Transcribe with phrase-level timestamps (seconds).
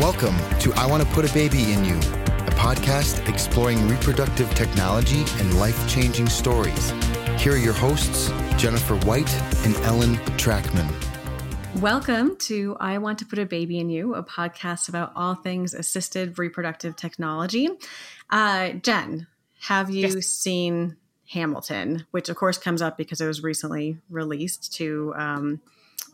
[0.00, 5.24] Welcome to I Want to Put a Baby in You, a podcast exploring reproductive technology
[5.38, 6.90] and life changing stories.
[7.38, 10.86] Here are your hosts, Jennifer White and Ellen Trachman.
[11.80, 15.72] Welcome to I Want to Put a Baby in You, a podcast about all things
[15.72, 17.70] assisted reproductive technology.
[18.28, 19.26] Uh, Jen,
[19.60, 20.26] have you yes.
[20.26, 20.98] seen
[21.30, 22.04] Hamilton?
[22.10, 25.62] Which, of course, comes up because it was recently released to um,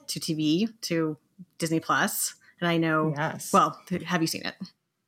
[0.07, 1.17] to TV to
[1.59, 3.13] Disney Plus, and I know.
[3.17, 3.53] Yes.
[3.53, 4.55] Well, have you seen it?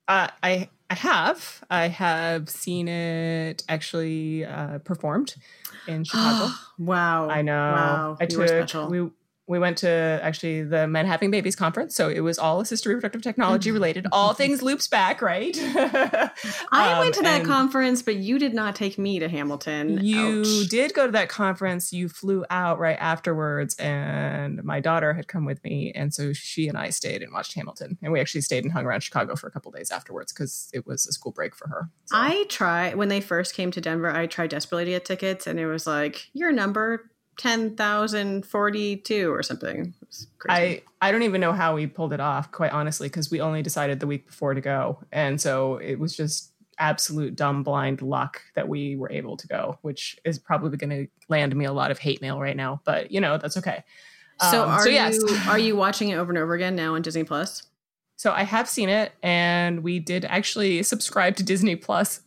[0.08, 1.64] Uh, I I have.
[1.70, 5.36] I have seen it actually uh, performed
[5.86, 6.52] in Chicago.
[6.78, 7.30] wow!
[7.30, 7.52] I know.
[7.54, 8.16] Wow!
[8.20, 9.10] I you took we
[9.46, 9.88] we went to
[10.22, 11.94] actually the Men Having Babies conference.
[11.94, 14.06] So it was all assisted reproductive technology related.
[14.12, 15.54] all things loops back, right?
[16.72, 20.02] I um, went to that conference, but you did not take me to Hamilton.
[20.02, 20.68] You Ouch.
[20.70, 21.92] did go to that conference.
[21.92, 25.92] You flew out right afterwards, and my daughter had come with me.
[25.94, 27.98] And so she and I stayed and watched Hamilton.
[28.02, 30.86] And we actually stayed and hung around Chicago for a couple days afterwards because it
[30.86, 31.90] was a school break for her.
[32.06, 32.16] So.
[32.16, 35.60] I tried, when they first came to Denver, I tried desperately to get tickets, and
[35.60, 39.94] it was like, your number 10,042 or something.
[40.48, 43.62] I, I don't even know how we pulled it off, quite honestly, because we only
[43.62, 44.98] decided the week before to go.
[45.12, 49.78] And so it was just absolute dumb blind luck that we were able to go,
[49.82, 53.10] which is probably going to land me a lot of hate mail right now, but
[53.10, 53.84] you know, that's okay.
[54.50, 55.14] So um, are so yes.
[55.14, 57.62] you are you watching it over and over again now on Disney Plus?
[58.16, 62.20] So I have seen it and we did actually subscribe to Disney Plus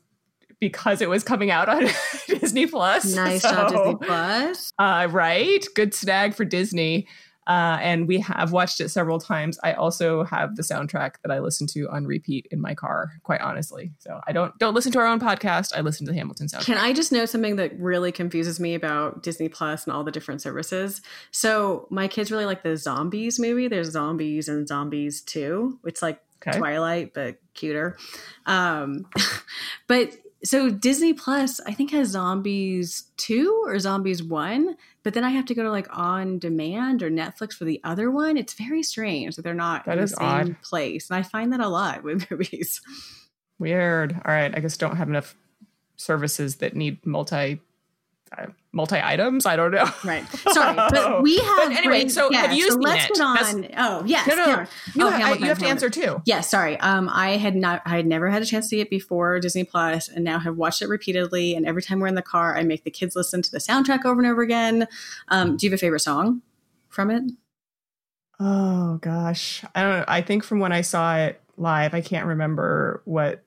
[0.60, 1.88] because it was coming out on
[2.28, 3.16] Disney Plus.
[3.16, 4.72] Nice so, job, Disney Plus.
[4.80, 7.08] Uh, right, good snag for Disney.
[7.48, 9.58] Uh, and we have watched it several times.
[9.64, 13.14] I also have the soundtrack that I listen to on repeat in my car.
[13.24, 15.72] Quite honestly, so I don't don't listen to our own podcast.
[15.74, 16.66] I listen to the Hamilton soundtrack.
[16.66, 20.12] Can I just know something that really confuses me about Disney Plus and all the
[20.12, 21.02] different services?
[21.32, 23.70] So my kids really like the Zombies movie.
[23.70, 26.58] There's Zombies and Zombies Two, which like okay.
[26.58, 27.98] Twilight but cuter.
[28.46, 29.06] Um,
[29.88, 35.30] but so Disney Plus, I think has Zombies two or Zombies one, but then I
[35.32, 38.38] have to go to like on demand or Netflix for the other one.
[38.38, 40.62] It's very strange that they're not that in the same odd.
[40.62, 42.82] place, and I find that a lot with movies.
[43.60, 44.14] Weird.
[44.14, 45.36] All right, I guess don't have enough
[45.96, 47.60] services that need multi
[48.72, 49.46] multi items.
[49.46, 49.90] I don't know.
[50.04, 50.28] Right.
[50.52, 51.70] Sorry, but we have.
[51.70, 53.14] But anyway, so yeah, have you so let's it?
[53.14, 53.36] get on.
[53.36, 54.28] That's, oh yes.
[54.28, 54.46] No, no.
[54.46, 54.52] no.
[54.52, 56.22] You, oh, have, Hamilton, you have to answer too.
[56.26, 56.50] Yes.
[56.50, 56.80] sorry.
[56.80, 57.82] Um, I had not.
[57.86, 60.56] I had never had a chance to see it before Disney Plus, and now have
[60.58, 61.56] watched it repeatedly.
[61.56, 64.06] And every time we're in the car, I make the kids listen to the soundtrack
[64.06, 64.88] over and over again.
[65.30, 66.42] Um, do you have a favorite song
[66.90, 67.24] from it?
[68.40, 69.92] Oh gosh, I don't.
[70.00, 70.06] know.
[70.08, 73.44] I think from when I saw it live, I can't remember what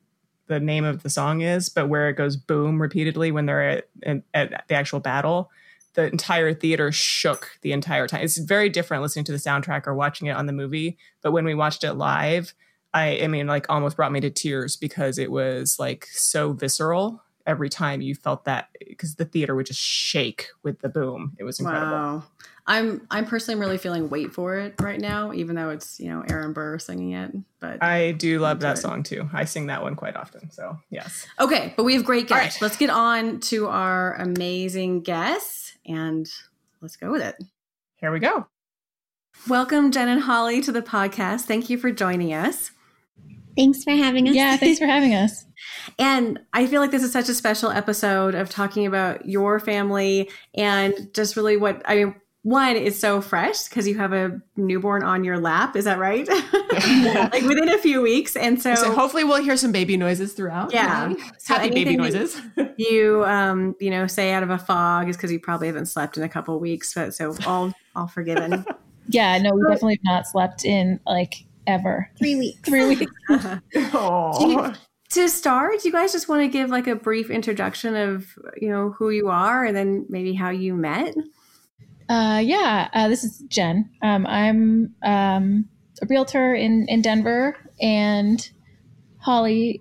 [0.51, 3.89] the name of the song is, but where it goes boom repeatedly when they're at,
[4.35, 5.49] at the actual battle,
[5.95, 8.23] the entire theater shook the entire time.
[8.23, 11.45] It's very different listening to the soundtrack or watching it on the movie, but when
[11.45, 12.53] we watched it live,
[12.93, 17.23] I, I mean, like almost brought me to tears because it was like so visceral
[17.47, 21.37] every time you felt that because the theater would just shake with the boom.
[21.39, 21.93] It was incredible.
[21.93, 22.25] Wow.
[22.67, 26.25] I'm I'm personally really feeling wait for it right now, even though it's you know
[26.29, 27.33] Aaron Burr singing it.
[27.59, 29.29] But I do love that song too.
[29.33, 30.51] I sing that one quite often.
[30.51, 31.27] So yes.
[31.39, 32.61] Okay, but we have great guests.
[32.61, 32.67] Right.
[32.67, 36.31] Let's get on to our amazing guests and
[36.81, 37.37] let's go with it.
[37.97, 38.47] Here we go.
[39.49, 41.43] Welcome, Jen and Holly, to the podcast.
[41.43, 42.71] Thank you for joining us.
[43.57, 44.35] Thanks for having us.
[44.35, 45.45] Yeah, thanks for having us.
[45.99, 50.31] And I feel like this is such a special episode of talking about your family
[50.55, 55.03] and just really what I mean one is so fresh because you have a newborn
[55.03, 55.77] on your lap.
[55.77, 56.27] Is that right?
[57.33, 60.73] like within a few weeks, and so, so, hopefully we'll hear some baby noises throughout.
[60.73, 62.41] Yeah, so happy baby noises.
[62.79, 66.17] you um you know say out of a fog is because you probably haven't slept
[66.17, 68.65] in a couple weeks, but so all all forgiven.
[69.09, 72.11] yeah, no, we definitely have not slept in like ever.
[72.17, 72.61] Three weeks.
[72.61, 73.13] Three weeks.
[73.29, 74.73] uh-huh.
[75.11, 78.27] to start, you guys just want to give like a brief introduction of
[78.59, 81.15] you know who you are and then maybe how you met.
[82.11, 83.89] Uh, yeah, uh, this is Jen.
[84.03, 85.69] Um, I'm um,
[86.03, 88.51] a realtor in, in Denver, and
[89.19, 89.81] Holly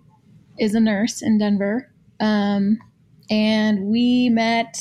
[0.59, 1.91] is a nurse in Denver.
[2.19, 2.77] Um,
[3.31, 4.77] and we met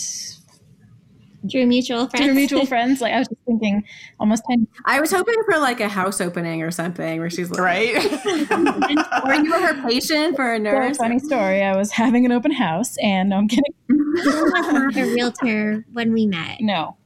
[1.51, 2.27] through mutual friends.
[2.27, 3.01] Through mutual friends.
[3.01, 3.83] Like I was just thinking,
[4.21, 4.69] almost ten.
[4.85, 7.95] I was hoping for like a house opening or something where she's like, right.
[9.25, 10.99] or you her patient for a nurse.
[10.99, 11.63] So, funny story.
[11.63, 13.73] I was having an open house, and no, I'm kidding.
[14.19, 16.61] You was not a realtor when we met.
[16.61, 16.97] No,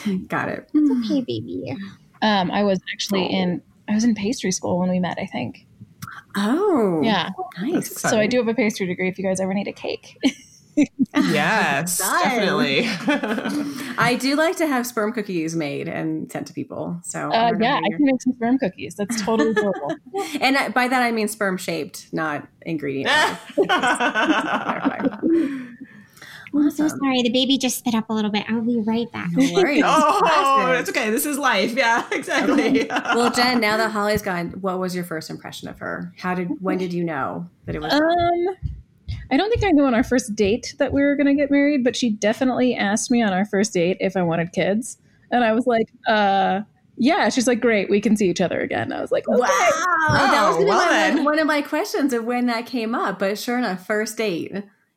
[0.28, 0.68] Got it.
[0.74, 1.76] It's okay, baby.
[2.20, 3.40] Um, I was actually oh.
[3.40, 5.18] in I was in pastry school when we met.
[5.18, 5.66] I think.
[6.34, 7.30] Oh, yeah,
[7.60, 8.00] nice.
[8.00, 9.08] So I do have a pastry degree.
[9.08, 10.16] If you guys ever need a cake.
[11.14, 12.84] yes, definitely.
[13.98, 16.98] I do like to have sperm cookies made and sent to people.
[17.02, 18.94] So uh, yeah, I can make some sperm cookies.
[18.94, 19.96] That's totally doable.
[20.40, 23.10] and by that I mean sperm shaped, not ingredient.
[26.54, 27.22] I'm so sorry.
[27.22, 28.44] The baby just spit up a little bit.
[28.48, 29.30] I'll be right back.
[29.32, 29.82] No worries.
[29.84, 31.10] oh, it's okay.
[31.10, 31.74] This is life.
[31.74, 32.82] Yeah, exactly.
[32.82, 32.88] Okay.
[33.14, 36.12] well, Jen, now that Holly's gone, what was your first impression of her?
[36.18, 37.92] How did when did you know that it was?
[37.92, 38.56] Um,
[39.30, 41.50] I don't think I knew on our first date that we were going to get
[41.50, 44.98] married, but she definitely asked me on our first date if I wanted kids,
[45.30, 46.60] and I was like, uh.
[46.98, 48.92] Yeah, she's like, great, we can see each other again.
[48.92, 49.40] I was like, okay.
[49.40, 53.18] wow, oh, that was well my, one of my questions of when that came up.
[53.18, 54.52] But sure enough, first date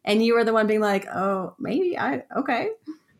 [0.05, 2.69] and you were the one being like, "Oh, maybe I okay."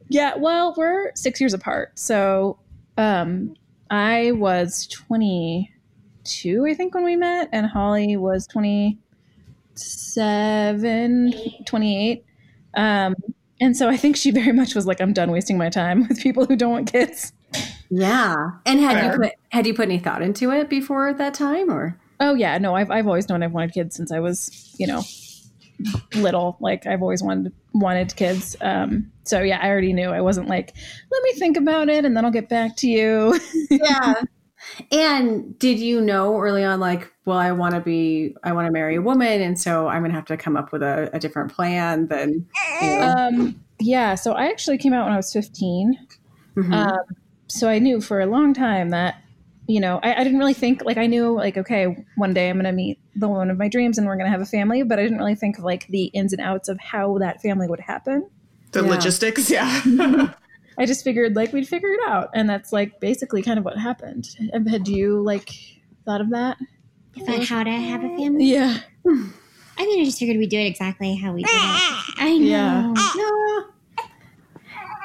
[0.07, 1.97] Yeah, well, we're 6 years apart.
[1.99, 2.57] So,
[2.97, 3.55] um
[3.91, 11.33] I was 22, I think when we met, and Holly was 27,
[11.65, 12.25] 28.
[12.75, 13.15] Um
[13.61, 16.21] and so I think she very much was like, I'm done wasting my time with
[16.21, 17.31] people who don't want kids.
[17.89, 18.35] Yeah.
[18.65, 19.11] And had Fair.
[19.11, 21.97] you put had you put any thought into it before that time or?
[22.19, 25.03] Oh yeah, no, I've I've always known I've wanted kids since I was, you know,
[26.15, 26.57] little.
[26.59, 28.55] Like I've always wanted wanted kids.
[28.61, 30.09] Um, so yeah, I already knew.
[30.09, 30.73] I wasn't like,
[31.11, 33.39] let me think about it and then I'll get back to you.
[33.69, 34.21] yeah.
[34.91, 38.71] And did you know early on, like, well, I want to be, I want to
[38.71, 41.53] marry a woman, and so I'm gonna have to come up with a, a different
[41.53, 42.47] plan than.
[42.81, 43.15] You know.
[43.15, 43.61] Um.
[43.79, 44.15] Yeah.
[44.15, 45.97] So I actually came out when I was 15.
[46.55, 46.73] Mm-hmm.
[46.73, 46.99] Um,
[47.47, 49.21] so I knew for a long time that
[49.67, 52.57] you know, I, I, didn't really think like I knew like okay, one day I'm
[52.57, 55.03] gonna meet the woman of my dreams and we're gonna have a family, but I
[55.03, 58.29] didn't really think of like the ins and outs of how that family would happen.
[58.71, 58.89] The yeah.
[58.89, 59.81] logistics, yeah.
[60.77, 63.77] I just figured like we'd figure it out, and that's like basically kind of what
[63.77, 64.27] happened.
[64.69, 65.49] Had you like
[66.05, 66.57] thought of that?
[67.21, 68.45] About how to have a family?
[68.45, 68.79] Yeah.
[69.77, 72.13] I mean, I just figured we'd do it exactly how we did it.
[72.17, 72.93] I know.
[73.15, 73.61] Yeah.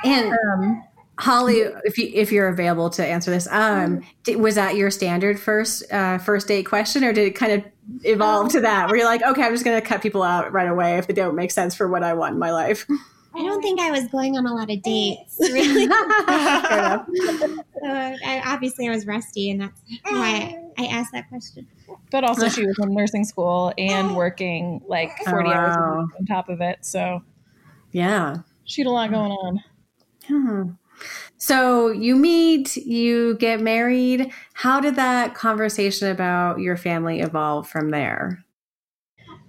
[0.02, 0.82] And um,
[1.20, 5.38] Holly, if you if you're available to answer this, um, did, was that your standard
[5.38, 7.64] first uh, first date question, or did it kind of
[8.04, 10.68] evolve to that, where you're like, okay, I'm just going to cut people out right
[10.68, 12.86] away if they don't make sense for what I want in my life?
[13.34, 15.86] I don't think I was going on a lot of dates, really.
[15.86, 15.94] so
[17.84, 21.66] I, obviously, I was rusty, and that's why I, I asked that question.
[22.10, 25.54] But also, she was in nursing school and working like 40 oh, wow.
[25.54, 26.78] hours on top of it.
[26.84, 27.22] So,
[27.92, 29.62] yeah, she had a lot going on.
[30.26, 30.70] Hmm.
[31.40, 34.30] So you meet, you get married.
[34.52, 38.44] How did that conversation about your family evolve from there?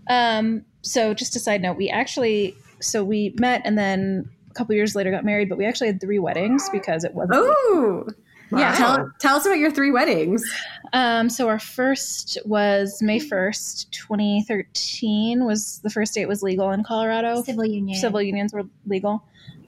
[0.10, 4.74] Um, so just a side note, we actually so we met and then a couple
[4.74, 8.08] years later got married, but we actually had three weddings because it wasn't Oh.
[8.54, 10.44] Yeah, tell, tell us about your three weddings.
[10.92, 16.84] Um, so our first was May 1st, 2013 was the first date was legal in
[16.84, 17.44] Colorado.
[17.44, 17.98] Civil union.
[17.98, 19.24] Civil unions were legal.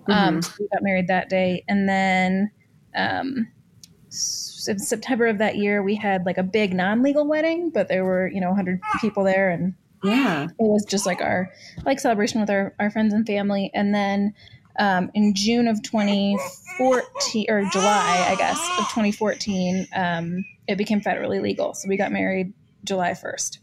[0.08, 0.64] Um, mm-hmm.
[0.64, 2.52] we got married that day, and then
[2.96, 3.48] um,
[4.68, 8.28] in September of that year, we had like a big non-legal wedding, but there were
[8.28, 9.74] you know 100 people there, and
[10.04, 11.52] yeah, it was just like our
[11.86, 13.72] like celebration with our our friends and family.
[13.74, 14.34] And then
[14.80, 21.42] um, in June of 2014 or July, I guess of 2014, um, it became federally
[21.42, 22.54] legal, so we got married
[22.84, 23.60] July 1st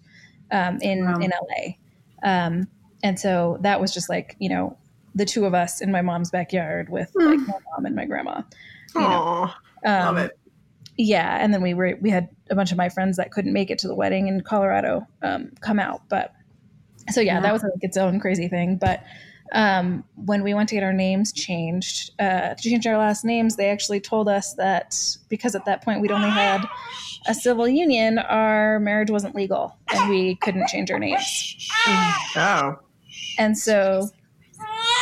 [0.50, 1.18] um, in wow.
[1.18, 1.74] in LA.
[2.22, 2.68] Um,
[3.02, 4.76] and so that was just like you know
[5.14, 7.26] the two of us in my mom's backyard with mm.
[7.26, 8.42] like my mom and my grandma.
[8.94, 9.54] You Aww,
[9.84, 10.38] um, love it.
[10.96, 13.70] Yeah, and then we were we had a bunch of my friends that couldn't make
[13.70, 16.34] it to the wedding in Colorado um, come out, but
[17.10, 18.76] so yeah, yeah, that was like its own crazy thing.
[18.76, 19.02] But
[19.52, 23.56] um, when we went to get our names changed, uh, to change our last names,
[23.56, 24.96] they actually told us that
[25.28, 26.64] because at that point we'd only had
[27.26, 31.68] a civil union, our marriage wasn't legal and we couldn't change our names.
[32.36, 32.78] Oh.
[33.38, 34.08] And so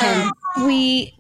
[0.02, 0.32] um,
[0.66, 1.14] we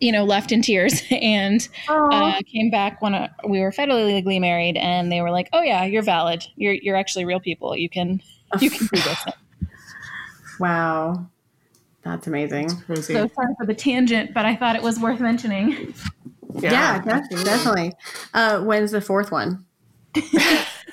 [0.00, 4.38] you know left in tears and uh, came back when uh, we were federally legally
[4.38, 6.44] married and they were like oh yeah you're valid.
[6.56, 7.76] You're you're actually real people.
[7.76, 8.22] You can
[8.60, 9.24] you can do this
[10.58, 11.26] wow.
[12.02, 12.70] That's amazing.
[12.88, 15.94] That's so sorry for the tangent but i thought it was worth mentioning.
[16.54, 17.02] Yeah, yeah.
[17.02, 17.92] definitely, definitely.
[18.32, 19.66] Uh, when's the fourth one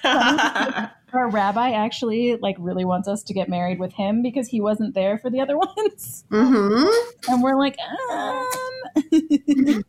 [1.15, 4.93] our rabbi actually like really wants us to get married with him because he wasn't
[4.93, 6.25] there for the other ones.
[6.31, 7.31] Mm-hmm.
[7.31, 7.77] And we're like,
[8.10, 9.84] um.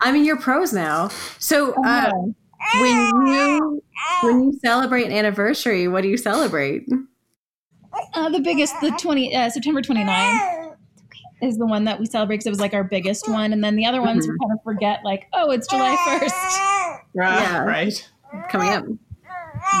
[0.00, 1.08] I mean, you're pros now.
[1.38, 2.10] So uh,
[2.80, 3.82] when you
[4.22, 6.86] when you celebrate an anniversary, what do you celebrate?
[8.14, 10.64] Uh, the biggest, the twenty uh, September 29th
[11.42, 13.76] is the one that we celebrate because it was like our biggest one, and then
[13.76, 14.32] the other ones mm-hmm.
[14.32, 17.00] we kind of forget, like, oh, it's July 1st.
[17.14, 17.64] Right, yeah.
[17.64, 18.10] right.
[18.50, 18.84] Coming up.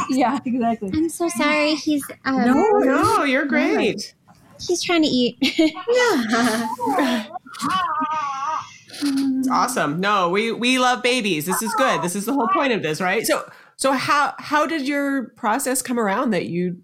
[0.10, 0.90] yeah, exactly.
[0.92, 1.74] I'm so sorry.
[1.74, 4.14] He's um, no, no, you're great.
[4.60, 5.36] He's trying to eat.
[5.40, 7.26] yeah.
[9.02, 10.00] It's awesome.
[10.00, 11.46] No, we we love babies.
[11.46, 12.02] This is good.
[12.02, 13.26] This is the whole point of this, right?
[13.26, 16.82] So so how how did your process come around that you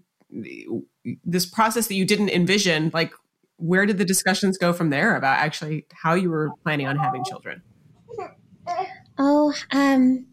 [1.25, 3.13] this process that you didn't envision like
[3.57, 7.23] where did the discussions go from there about actually how you were planning on having
[7.23, 7.61] children?
[9.17, 10.25] Oh, um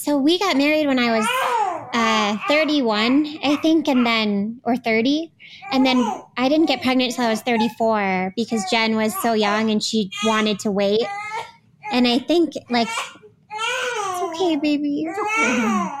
[0.00, 1.26] so we got married when I was
[1.92, 5.30] uh, 31, I think, and then, or 30.
[5.72, 5.98] And then
[6.38, 10.10] I didn't get pregnant until I was 34 because Jen was so young and she
[10.24, 11.02] wanted to wait.
[11.92, 15.04] And I think, like, it's okay, baby.
[15.06, 15.96] It's okay.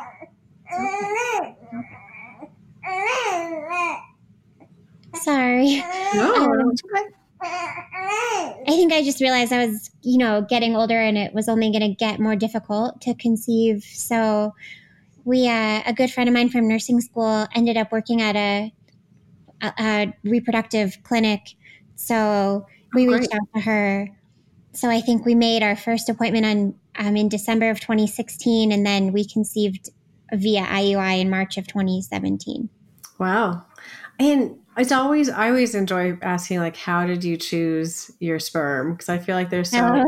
[5.14, 5.84] Sorry.
[6.14, 6.72] No, um,
[7.42, 11.70] I think I just realized I was, you know, getting older and it was only
[11.70, 13.82] going to get more difficult to conceive.
[13.84, 14.54] So
[15.24, 18.72] we, uh, a good friend of mine from nursing school ended up working at a,
[19.62, 21.54] a, a reproductive clinic.
[21.96, 24.08] So we oh, reached out to her.
[24.72, 28.84] So I think we made our first appointment on um, in December of 2016, and
[28.84, 29.90] then we conceived
[30.32, 32.68] via IUI in March of 2017.
[33.18, 33.64] Wow.
[34.18, 39.08] And it's always I always enjoy asking like how did you choose your sperm because
[39.08, 39.78] I feel like there's so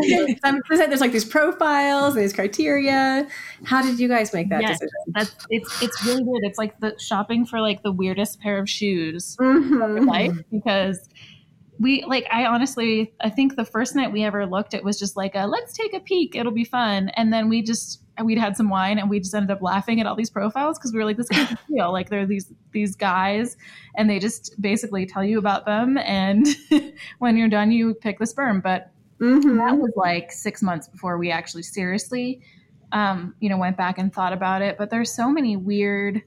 [0.69, 3.29] there's like these profiles and these criteria.
[3.64, 4.88] How did you guys make that decision?
[5.09, 6.45] That's it's it's really weird.
[6.45, 10.09] It's like the shopping for like the weirdest pair of shoes mm-hmm.
[10.09, 11.09] life because
[11.79, 15.17] we like I honestly I think the first night we ever looked it was just
[15.17, 18.57] like a let's take a peek it'll be fun and then we just we'd had
[18.57, 21.04] some wine and we just ended up laughing at all these profiles because we were
[21.04, 23.57] like this can't be real like there are these these guys
[23.95, 26.47] and they just basically tell you about them and
[27.19, 28.61] when you're done you pick the sperm.
[28.61, 28.90] But
[29.21, 29.57] mm-hmm.
[29.57, 32.42] that was like six months before we actually seriously
[32.92, 34.76] um, you know went back and thought about it.
[34.76, 36.23] But there's so many weird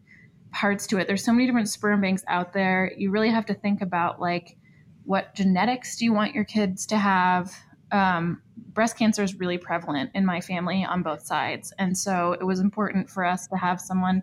[0.52, 1.08] parts to it.
[1.08, 2.94] There's so many different sperm banks out there.
[2.98, 4.58] You really have to think about like
[5.04, 7.54] what genetics do you want your kids to have?
[7.92, 8.42] Um,
[8.76, 11.74] breast cancer is really prevalent in my family on both sides.
[11.80, 14.22] And so it was important for us to have someone,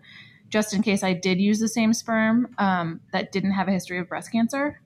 [0.49, 3.97] just in case I did use the same sperm, um, that didn't have a history
[3.99, 4.79] of breast cancer.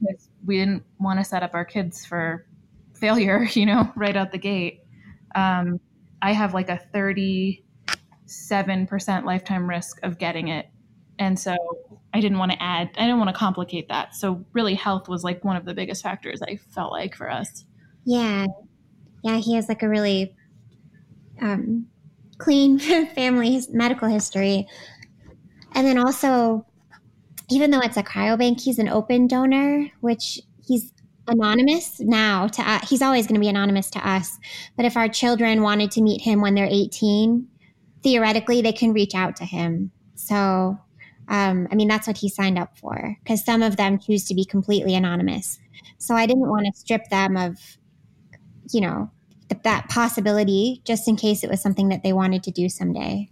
[0.00, 2.46] Because we didn't want to set up our kids for
[2.94, 4.80] failure, you know, right out the gate.
[5.34, 5.78] Um,
[6.22, 7.60] I have like a 37%
[9.24, 10.70] lifetime risk of getting it.
[11.18, 11.54] And so
[12.14, 14.14] I didn't want to add, I didn't want to complicate that.
[14.14, 17.66] So really, health was like one of the biggest factors I felt like for us.
[18.04, 18.46] Yeah.
[19.26, 20.36] Yeah, he has like a really
[21.42, 21.88] um,
[22.38, 22.78] clean
[23.16, 24.68] family medical history.
[25.74, 26.64] And then also,
[27.50, 30.92] even though it's a cryobank, he's an open donor, which he's
[31.26, 34.38] anonymous now to uh, he's always going to be anonymous to us.
[34.76, 37.48] But if our children wanted to meet him when they're 18
[38.04, 39.90] theoretically they can reach out to him.
[40.14, 40.78] So
[41.28, 44.34] um, i mean that's what he signed up for because some of them choose to
[44.34, 45.58] be completely anonymous.
[45.98, 47.58] So i didn't want to strip them of
[48.72, 49.10] you know,
[49.48, 53.28] th- that possibility just in case it was something that they wanted to do someday.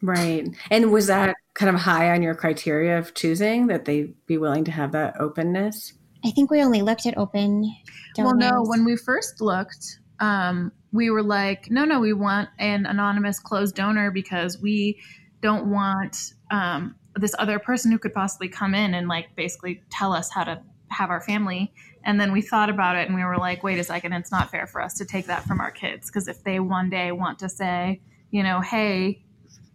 [0.00, 0.48] Right.
[0.70, 4.64] And was that kind of high on your criteria of choosing that they be willing
[4.64, 5.92] to have that openness?
[6.24, 7.62] I think we only looked at open.
[8.14, 8.16] Donors.
[8.18, 12.86] Well, no, when we first looked, um, we were like, no, no, we want an
[12.86, 15.00] anonymous closed donor because we
[15.40, 20.12] don't want um, this other person who could possibly come in and like basically tell
[20.12, 21.72] us how to have our family
[22.04, 24.50] and then we thought about it and we were like, wait a second, it's not
[24.50, 26.08] fair for us to take that from our kids.
[26.08, 29.22] Because if they one day want to say, you know, hey,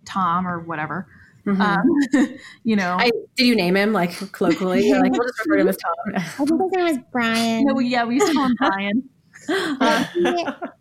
[0.06, 1.08] Tom or whatever,
[1.46, 1.62] mm-hmm.
[1.62, 2.98] um, you know.
[3.00, 4.92] I, did you name him like colloquially?
[4.92, 5.94] like, we'll just refer to him as Tom.
[6.16, 7.66] I think his name was Brian.
[7.66, 9.10] No, yeah, we used to call him Brian.
[9.50, 10.06] Uh,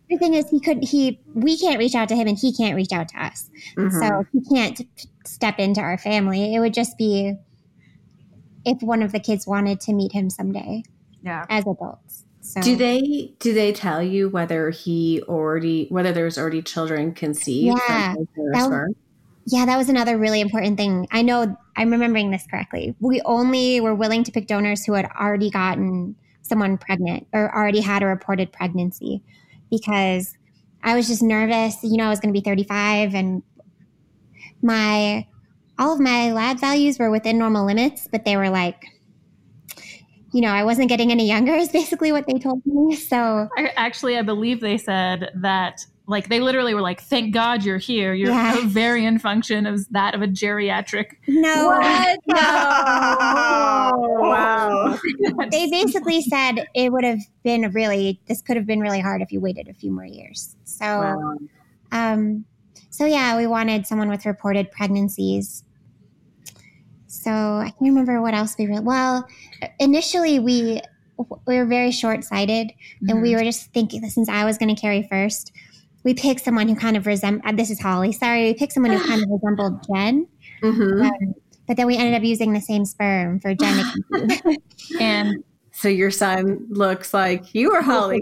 [0.09, 2.77] the thing is, he could he we can't reach out to him, and he can't
[2.77, 3.49] reach out to us.
[3.75, 3.99] Mm-hmm.
[3.99, 4.81] So he can't
[5.25, 6.55] step into our family.
[6.55, 7.35] It would just be
[8.65, 10.83] if one of the kids wanted to meet him someday
[11.21, 11.45] yeah.
[11.49, 12.25] as adults.
[12.41, 12.61] So.
[12.61, 17.79] Do they do they tell you whether he already whether there's already children conceived?
[17.87, 18.93] Yeah, that,
[19.45, 21.07] yeah, that was another really important thing.
[21.11, 22.95] I know I'm remembering this correctly.
[22.99, 27.79] We only were willing to pick donors who had already gotten someone pregnant or already
[27.79, 29.23] had a reported pregnancy
[29.71, 30.37] because
[30.83, 31.77] I was just nervous.
[31.81, 33.41] You know, I was going to be 35 and
[34.61, 35.27] my
[35.79, 38.85] all of my lab values were within normal limits, but they were like
[40.33, 42.95] you know, I wasn't getting any younger is basically what they told me.
[42.95, 47.63] So I, actually, I believe they said that like they literally were like, "Thank God
[47.63, 48.13] you're here.
[48.13, 48.57] Your yeah.
[48.57, 52.19] ovarian function is that of a geriatric." No, what?
[52.27, 52.35] no.
[54.19, 54.99] wow.
[55.49, 58.19] they basically said it would have been really.
[58.27, 60.57] This could have been really hard if you waited a few more years.
[60.65, 61.37] So, wow.
[61.93, 62.43] um,
[62.93, 65.63] so yeah, we wanted someone with reported pregnancies.
[67.07, 68.83] So I can't remember what else we were.
[68.83, 69.27] Well,
[69.79, 70.79] initially we
[71.47, 73.09] we were very short sighted, mm-hmm.
[73.09, 73.39] and we mm-hmm.
[73.39, 75.51] were just thinking since I was going to carry first,
[76.03, 77.51] we picked someone who kind of resembled.
[77.51, 78.11] Uh, this is Holly.
[78.11, 80.27] Sorry, we picked someone who kind of resembled Jen.
[80.61, 81.01] Mm-hmm.
[81.01, 81.33] Um,
[81.67, 83.91] but then we ended up using the same sperm for Jen
[84.99, 88.21] and so your son looks like you or Holly.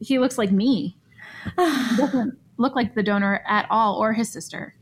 [0.00, 0.96] He looks like me.
[1.56, 4.74] doesn't look like the donor at all, or his sister.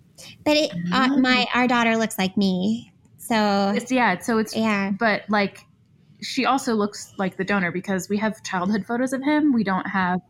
[0.45, 2.93] But it, uh, my our daughter looks like me.
[3.17, 4.19] So it's yeah.
[4.19, 4.91] So it's yeah.
[4.91, 5.65] But like,
[6.21, 9.53] she also looks like the donor because we have childhood photos of him.
[9.53, 10.21] We don't have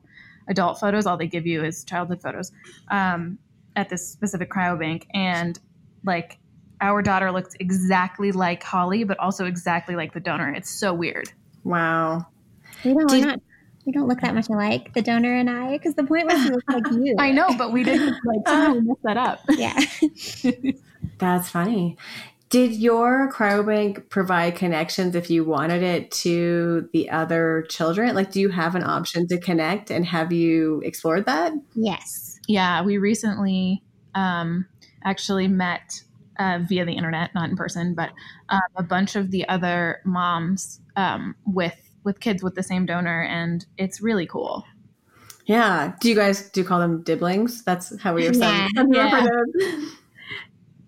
[0.48, 1.06] adult photos.
[1.06, 2.52] All they give you is childhood photos
[2.90, 3.38] um,
[3.76, 5.58] at this specific cryobank, and
[6.04, 6.38] like
[6.80, 10.52] our daughter looks exactly like Holly, but also exactly like the donor.
[10.52, 11.32] It's so weird.
[11.64, 12.26] Wow.
[12.84, 13.40] We don't, Did, not,
[13.88, 16.50] we don't look that much alike, the donor and I, because the point was he
[16.50, 17.16] looked like you.
[17.18, 19.40] I know, but we didn't like somehow mess that up.
[19.56, 19.80] Yeah.
[21.16, 21.96] That's funny.
[22.50, 28.14] Did your cryobank provide connections if you wanted it to the other children?
[28.14, 31.54] Like, do you have an option to connect and have you explored that?
[31.74, 32.38] Yes.
[32.46, 33.82] Yeah, we recently
[34.14, 34.66] um,
[35.02, 36.02] actually met
[36.38, 38.10] uh, via the internet, not in person, but
[38.50, 43.22] um, a bunch of the other moms um, with with kids with the same donor,
[43.22, 44.64] and it's really cool.
[45.46, 45.94] Yeah.
[46.00, 47.64] Do you guys do you call them diblings?
[47.64, 48.68] That's how we are yeah.
[48.90, 49.24] yeah.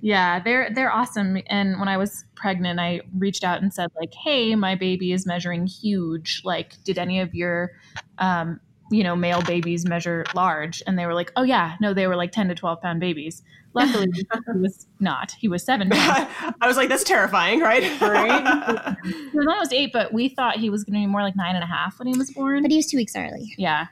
[0.01, 1.39] yeah, they're they're awesome.
[1.47, 5.27] And when I was pregnant, I reached out and said like, "Hey, my baby is
[5.27, 6.43] measuring huge.
[6.45, 7.73] Like, did any of your
[8.19, 10.83] um, you know, male babies measure large.
[10.87, 13.43] And they were like, oh, yeah, no, they were like 10 to 12 pound babies.
[13.73, 14.27] Luckily, he
[14.59, 15.33] was not.
[15.39, 18.01] He was seven I was like, that's terrifying, right?
[18.01, 18.97] right.
[19.05, 21.55] He was almost eight, but we thought he was going to be more like nine
[21.55, 22.63] and a half when he was born.
[22.63, 23.55] But he was two weeks early.
[23.57, 23.87] Yeah.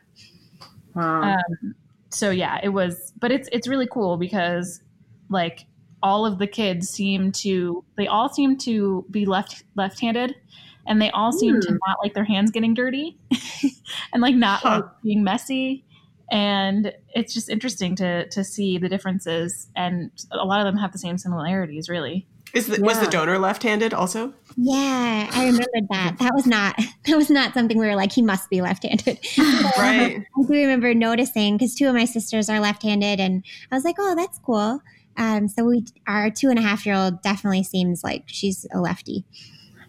[0.94, 1.22] Wow.
[1.22, 1.74] Um,
[2.10, 4.80] so yeah, it was, but it's it's really cool because
[5.30, 5.66] like
[6.02, 10.34] all of the kids seem to they all seem to be left left-handed
[10.86, 11.60] and they all seem mm.
[11.60, 11.76] to hmm.
[11.86, 13.18] not like their hands getting dirty
[14.12, 14.82] and like not huh.
[14.82, 15.84] like being messy
[16.30, 20.92] and it's just interesting to to see the differences and a lot of them have
[20.92, 22.26] the same similarities really.
[22.54, 22.86] Is the, yeah.
[22.86, 24.32] was the donor left-handed also?
[24.56, 26.16] Yeah i remembered that.
[26.18, 29.18] That was not that was not something we were like he must be left-handed.
[29.78, 30.24] Right.
[30.38, 33.96] I do remember noticing because two of my sisters are left-handed and i was like
[33.98, 34.80] oh that's cool.
[35.16, 38.80] Um, so we our two and a half year old definitely seems like she's a
[38.80, 39.24] lefty.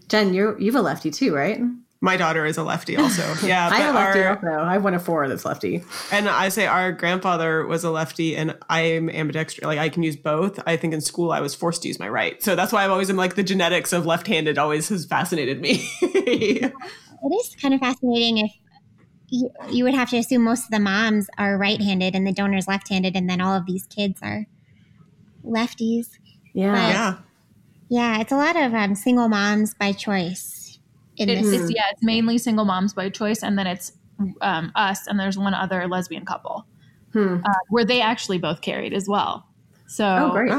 [0.08, 1.62] Jen you you've a lefty too right
[2.02, 3.36] my daughter is a lefty also.
[3.46, 3.70] Yeah.
[3.72, 4.64] I have a lefty our, also.
[4.64, 5.84] I have one of four that's lefty.
[6.12, 9.66] And I say our grandfather was a lefty and I'm ambidextrous.
[9.66, 10.60] Like I can use both.
[10.66, 12.42] I think in school I was forced to use my right.
[12.42, 15.90] So that's why I've always been like the genetics of left-handed always has fascinated me.
[16.02, 16.74] it
[17.32, 18.52] is kind of fascinating if
[19.28, 22.68] you, you would have to assume most of the moms are right-handed and the donor's
[22.68, 24.46] left-handed and then all of these kids are
[25.44, 26.18] lefties.
[26.54, 26.72] Yeah.
[26.72, 27.18] But, yeah.
[27.92, 30.59] Yeah, it's a lot of um, single moms by choice
[31.20, 31.62] in it's, this.
[31.62, 33.94] It's, yeah, it's mainly single moms by choice, and then it's
[34.42, 36.66] um, us, and there's one other lesbian couple
[37.14, 37.38] hmm.
[37.46, 39.46] uh, where they actually both carried as well.
[39.88, 40.52] So, oh, great.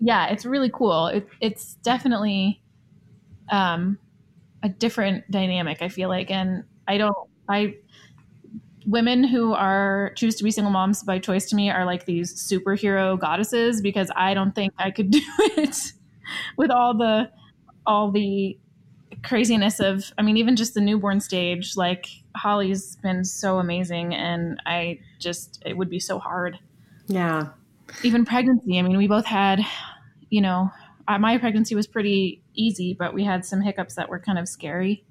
[0.00, 1.08] yeah, it's really cool.
[1.08, 2.62] It, it's definitely
[3.50, 3.98] um,
[4.62, 5.82] a different dynamic.
[5.82, 7.16] I feel like, and I don't,
[7.48, 7.76] I
[8.86, 12.32] women who are choose to be single moms by choice to me are like these
[12.34, 15.92] superhero goddesses because I don't think I could do it
[16.56, 17.30] with all the
[17.84, 18.58] all the
[19.24, 24.60] craziness of i mean even just the newborn stage like holly's been so amazing and
[24.66, 26.58] i just it would be so hard.
[27.08, 27.48] Yeah.
[28.02, 29.60] Even pregnancy i mean we both had
[30.30, 30.70] you know
[31.08, 34.48] uh, my pregnancy was pretty easy but we had some hiccups that were kind of
[34.48, 35.04] scary.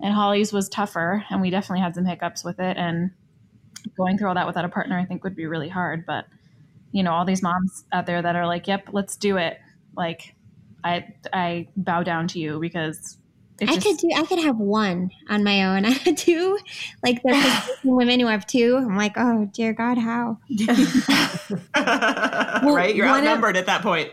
[0.00, 3.10] And holly's was tougher and we definitely had some hiccups with it and
[3.96, 6.06] going through all that without a partner i think would be really hard.
[6.06, 6.26] But
[6.92, 9.58] you know all these moms out there that are like yep let's do it
[9.96, 10.34] like
[10.84, 13.18] i i bow down to you because
[13.66, 14.10] I just, could do.
[14.16, 15.84] I could have one on my own.
[15.86, 16.58] I could two,
[17.02, 18.76] like the women who have two.
[18.76, 20.38] I'm like, oh dear God, how?
[21.74, 24.10] well, right, you're outnumbered of, at that point.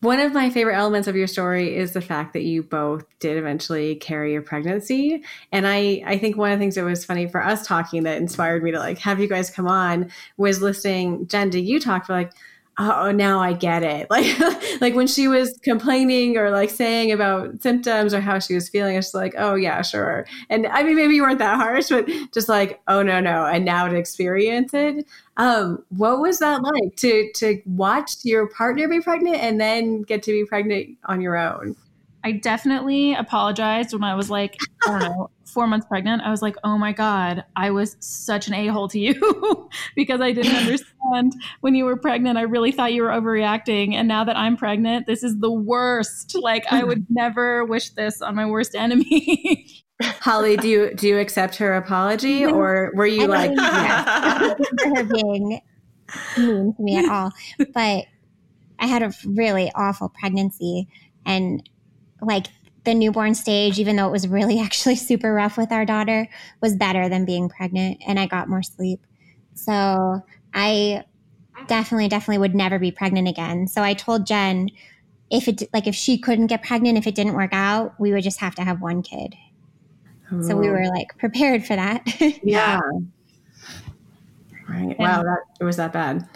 [0.00, 3.36] One of my favorite elements of your story is the fact that you both did
[3.36, 5.22] eventually carry a pregnancy,
[5.52, 8.18] and I I think one of the things that was funny for us talking that
[8.18, 12.06] inspired me to like have you guys come on was listening Jen did you talk
[12.06, 12.32] for like
[12.78, 14.06] oh now i get it.
[14.10, 18.68] Like like when she was complaining or like saying about symptoms or how she was
[18.68, 20.26] feeling it's like oh yeah sure.
[20.50, 23.64] And i mean maybe you weren't that harsh but just like oh no no and
[23.64, 25.06] now to experience it.
[25.36, 30.22] Um what was that like to to watch your partner be pregnant and then get
[30.24, 31.76] to be pregnant on your own
[32.24, 34.56] I definitely apologized when I was like,
[34.86, 36.22] I don't know, four months pregnant.
[36.22, 40.20] I was like, oh my God, I was such an a hole to you because
[40.20, 42.38] I didn't understand when you were pregnant.
[42.38, 43.94] I really thought you were overreacting.
[43.94, 46.34] And now that I'm pregnant, this is the worst.
[46.34, 49.66] Like, I would never wish this on my worst enemy.
[50.02, 54.54] Holly, do you do you accept her apology, or were you I like yeah.
[54.84, 55.60] her being
[56.36, 57.30] mean to me at all?
[57.72, 58.06] But
[58.80, 60.88] I had a really awful pregnancy,
[61.24, 61.62] and
[62.22, 62.46] like
[62.84, 66.28] the newborn stage, even though it was really actually super rough with our daughter,
[66.60, 69.00] was better than being pregnant, and I got more sleep.
[69.54, 70.22] So
[70.54, 71.04] I
[71.66, 73.68] definitely, definitely would never be pregnant again.
[73.68, 74.70] So I told Jen
[75.30, 78.22] if it like if she couldn't get pregnant, if it didn't work out, we would
[78.22, 79.34] just have to have one kid.
[80.40, 80.72] So we oh.
[80.72, 82.02] were like prepared for that.
[82.42, 82.80] yeah.
[84.66, 84.98] Right.
[84.98, 86.26] Wow, that it was that bad.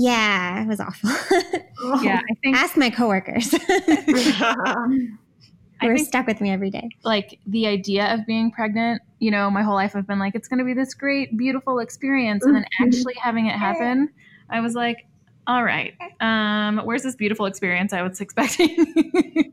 [0.00, 1.10] Yeah, it was awful.
[2.02, 3.54] yeah, I think ask my coworkers.
[5.82, 6.88] We're stuck with me every day.
[7.04, 10.48] Like the idea of being pregnant, you know, my whole life I've been like, it's
[10.48, 12.84] going to be this great, beautiful experience, and then mm-hmm.
[12.84, 14.08] actually having it happen,
[14.48, 15.06] I was like,
[15.46, 19.52] all right, um, where's this beautiful experience I was expecting?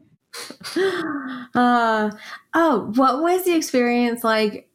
[1.56, 2.10] uh,
[2.54, 4.67] oh, what was the experience like?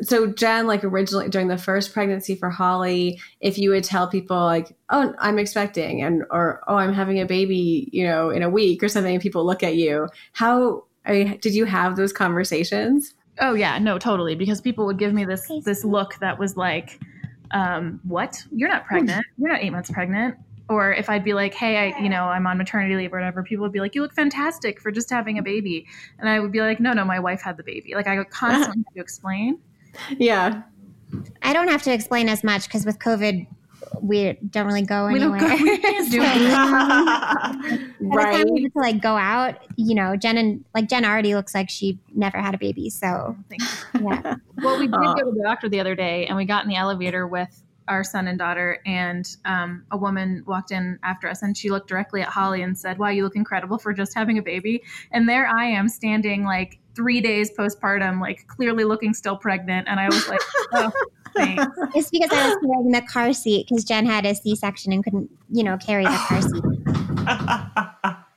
[0.00, 4.36] So Jen, like originally during the first pregnancy for Holly, if you would tell people
[4.36, 8.50] like, "Oh, I'm expecting," and or "Oh, I'm having a baby," you know, in a
[8.50, 10.08] week or something, people look at you.
[10.32, 13.14] How I mean, did you have those conversations?
[13.40, 14.34] Oh yeah, no, totally.
[14.34, 17.00] Because people would give me this this look that was like,
[17.50, 18.42] um, "What?
[18.50, 19.24] You're not pregnant.
[19.38, 20.36] You're not eight months pregnant."
[20.68, 23.42] or if I'd be like, hey, I, you know, I'm on maternity leave or whatever,
[23.42, 25.86] people would be like, you look fantastic for just having a baby.
[26.18, 27.94] And I would be like, no, no, my wife had the baby.
[27.94, 29.60] Like I would constantly have to explain.
[30.18, 30.62] Yeah.
[31.42, 33.46] I don't have to explain as much because with COVID,
[34.00, 35.30] we don't really go anywhere.
[35.30, 36.20] We don't go, we can't do
[38.00, 38.46] right.
[38.46, 42.38] to like go out, you know, Jen and like Jen already looks like she never
[42.38, 42.90] had a baby.
[42.90, 43.36] So,
[43.94, 44.36] yeah.
[44.62, 46.76] well, we did go to the doctor the other day and we got in the
[46.76, 51.56] elevator with our son and daughter, and um, a woman walked in after us, and
[51.56, 54.42] she looked directly at Holly and said, "Wow, you look incredible for just having a
[54.42, 54.82] baby."
[55.12, 60.00] And there I am, standing like three days postpartum, like clearly looking still pregnant, and
[60.00, 60.40] I was like,
[60.72, 60.90] "Oh."
[61.36, 61.66] Thanks.
[61.94, 65.30] It's because I was carrying the car seat because Jen had a C-section and couldn't,
[65.50, 66.62] you know, carry the car seat.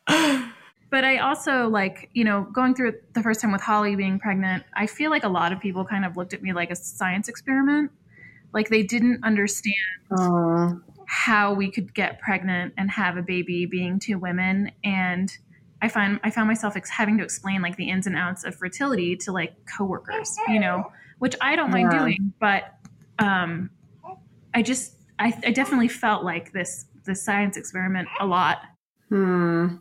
[0.90, 4.64] but I also like, you know, going through the first time with Holly being pregnant,
[4.76, 7.30] I feel like a lot of people kind of looked at me like a science
[7.30, 7.92] experiment.
[8.54, 9.76] Like they didn't understand
[10.12, 10.82] Aww.
[11.06, 14.72] how we could get pregnant and have a baby being two women.
[14.84, 15.36] And
[15.82, 18.56] I find I found myself ex- having to explain like the ins and outs of
[18.56, 22.00] fertility to like coworkers, you know, which I don't mind yeah.
[22.00, 22.74] doing, but
[23.20, 23.70] um,
[24.54, 28.60] I just I, I definitely felt like this this science experiment a lot.
[29.10, 29.76] Hmm.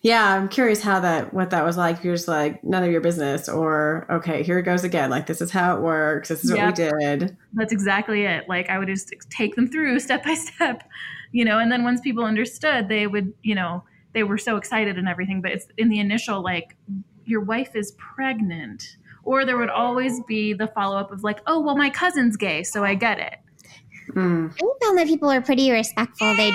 [0.00, 2.04] Yeah i'm curious how that what that was like.
[2.04, 5.10] You're just like none of your business or okay here it goes again.
[5.10, 6.28] Like this is how it works.
[6.28, 6.58] This is yep.
[6.58, 7.36] what we did.
[7.54, 8.48] That's exactly it.
[8.48, 10.88] Like i would just take them through step by step
[11.32, 13.82] you know and then once people understood they would you know
[14.14, 16.76] they were so excited and everything but it's in the initial like
[17.24, 18.96] your wife is pregnant.
[19.24, 22.84] Or there would always be the follow-up of like oh well my cousin's gay so
[22.84, 23.34] i get it.
[24.14, 24.50] Mm.
[24.52, 26.34] i found that people are pretty respectful.
[26.36, 26.52] They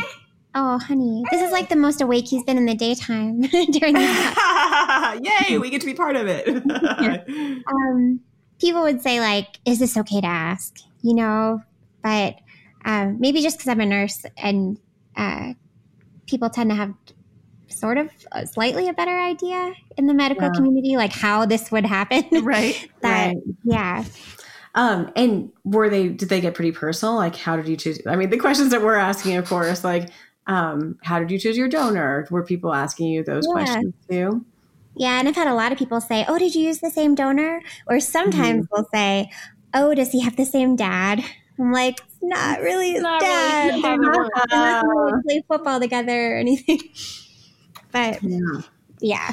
[0.55, 5.21] Oh, honey, this is like the most awake he's been in the daytime during the
[5.49, 6.47] Yay, we get to be part of it.
[7.67, 8.19] um,
[8.59, 11.63] people would say like, "Is this okay to ask?" You know,
[12.03, 12.35] but
[12.85, 14.77] um, maybe just because I'm a nurse and
[15.15, 15.53] uh,
[16.27, 16.93] people tend to have
[17.67, 18.09] sort of
[18.45, 20.53] slightly a better idea in the medical yeah.
[20.53, 22.23] community, like how this would happen.
[22.43, 22.89] Right.
[23.01, 23.37] that right.
[23.63, 24.05] yeah.
[24.75, 27.15] Um, and were they did they get pretty personal?
[27.15, 27.99] Like how did you choose?
[28.07, 30.09] I mean, the questions that we're asking, of course, like
[30.47, 32.27] um, how did you choose your donor?
[32.29, 33.53] Were people asking you those yeah.
[33.53, 34.45] questions too?
[34.95, 37.15] Yeah, and I've had a lot of people say, "Oh, did you use the same
[37.15, 38.75] donor?" Or sometimes mm-hmm.
[38.75, 39.29] they'll say,
[39.73, 41.23] "Oh, does he have the same dad?"
[41.59, 43.75] I'm like, not really his not dad.
[43.75, 46.79] Really not, really play football together or anything.
[47.93, 48.61] But yeah,
[48.99, 49.31] yeah.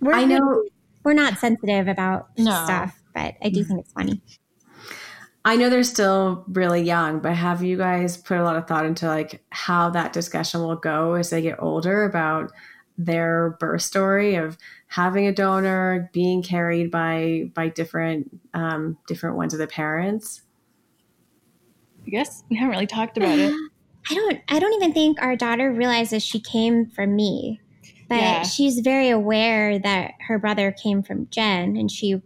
[0.00, 0.64] We're, I know
[1.02, 2.52] we're not sensitive about no.
[2.64, 4.22] stuff, but I do think it's funny.
[5.46, 8.84] I know they're still really young, but have you guys put a lot of thought
[8.84, 12.50] into like how that discussion will go as they get older about
[12.98, 19.52] their birth story of having a donor, being carried by by different um, different ones
[19.52, 20.42] of the parents?
[22.06, 23.54] I guess we haven't really talked about it.
[24.10, 24.40] I don't.
[24.48, 27.60] I don't even think our daughter realizes she came from me,
[28.08, 28.42] but yeah.
[28.42, 32.22] she's very aware that her brother came from Jen, and she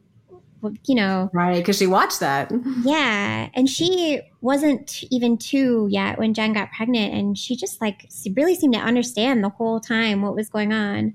[0.86, 1.30] you know.
[1.32, 2.50] Right, because she watched that.
[2.82, 3.48] Yeah.
[3.54, 7.14] And she wasn't even two yet when Jen got pregnant.
[7.14, 11.06] And she just like really seemed to understand the whole time what was going on.
[11.08, 11.14] it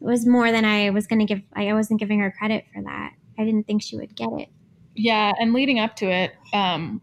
[0.00, 1.42] was more than I was going to give.
[1.54, 3.12] I wasn't giving her credit for that.
[3.38, 4.48] I didn't think she would get it.
[4.94, 7.00] Yeah, and leading up to it, um,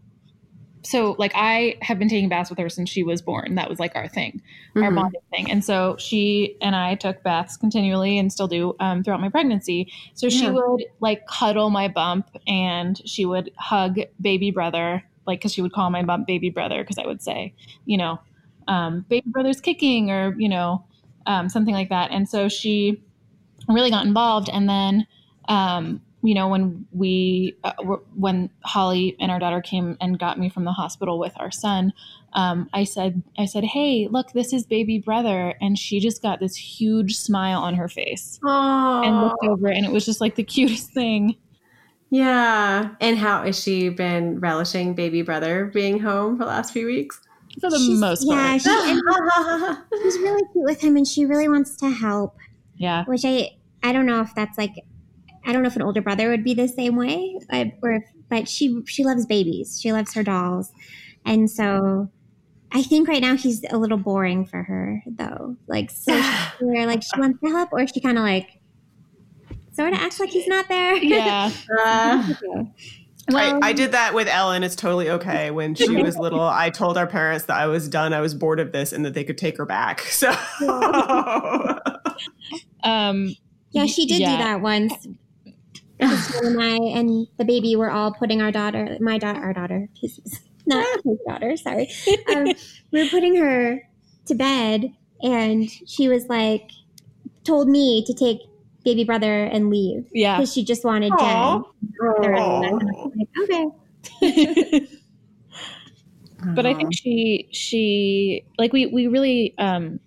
[0.82, 3.56] so like I have been taking baths with her since she was born.
[3.56, 4.42] That was like our thing,
[4.76, 4.84] mm-hmm.
[4.84, 5.52] our bonding thing.
[5.52, 9.92] And so she and I took baths continually and still do um, throughout my pregnancy.
[10.14, 10.40] So yeah.
[10.40, 15.62] she would like cuddle my bump and she would hug baby brother, like because she
[15.62, 17.54] would call my bump baby brother because I would say,
[17.86, 18.20] you know,
[18.68, 20.86] um, baby brother's kicking or you know
[21.26, 22.12] um, something like that.
[22.12, 23.02] And so she
[23.68, 24.50] really got involved.
[24.52, 25.08] And then
[25.48, 27.74] um, you know, when we, uh,
[28.16, 31.94] when Holly and our daughter came and got me from the hospital with our son,
[32.34, 36.40] um, I said, I said, hey, look, this is baby brother, and she just got
[36.40, 39.06] this huge smile on her face Aww.
[39.06, 41.38] and looked over, and it was just like the cutest thing.
[42.10, 42.90] Yeah.
[43.00, 47.22] And how has she been relishing baby brother being home for the last few weeks?
[47.62, 48.40] For the she's, most part.
[48.40, 52.36] Yeah, she, she's really cute with him, and she really wants to help.
[52.76, 53.06] Yeah.
[53.06, 53.52] Which I,
[53.84, 54.74] I don't know if that's like
[55.46, 57.40] I don't know if an older brother would be the same way,
[57.82, 59.80] or if, but she she loves babies.
[59.82, 60.72] She loves her dolls,
[61.26, 62.10] and so
[62.72, 65.56] I think right now he's a little boring for her though.
[65.68, 66.14] Like so,
[66.60, 68.60] where like she wants to help, or she kind of like
[69.72, 70.96] sort of acts like he's not there.
[71.04, 71.52] Yeah.
[71.84, 72.34] Uh,
[73.32, 74.64] well, I, I, did that with Ellen.
[74.64, 75.52] It's totally okay.
[75.52, 78.12] When she was little, I told our parents that I was done.
[78.12, 80.02] I was bored of this, and that they could take her back.
[80.10, 80.30] So,
[82.84, 83.36] um,
[83.72, 84.32] yeah, she did yeah.
[84.32, 85.08] do that once
[86.00, 89.90] and I and the baby were all putting our daughter, my daughter, our daughter,
[90.66, 91.90] not his daughter, sorry.
[92.34, 92.48] Um,
[92.92, 93.82] we were putting her
[94.26, 96.72] to bed, and she was like,
[97.44, 98.40] told me to take
[98.86, 100.08] baby brother and leave.
[100.14, 101.64] Yeah, because she just wanted Jen.
[102.00, 103.68] Like, okay.
[106.56, 110.00] but I think she she like we we really um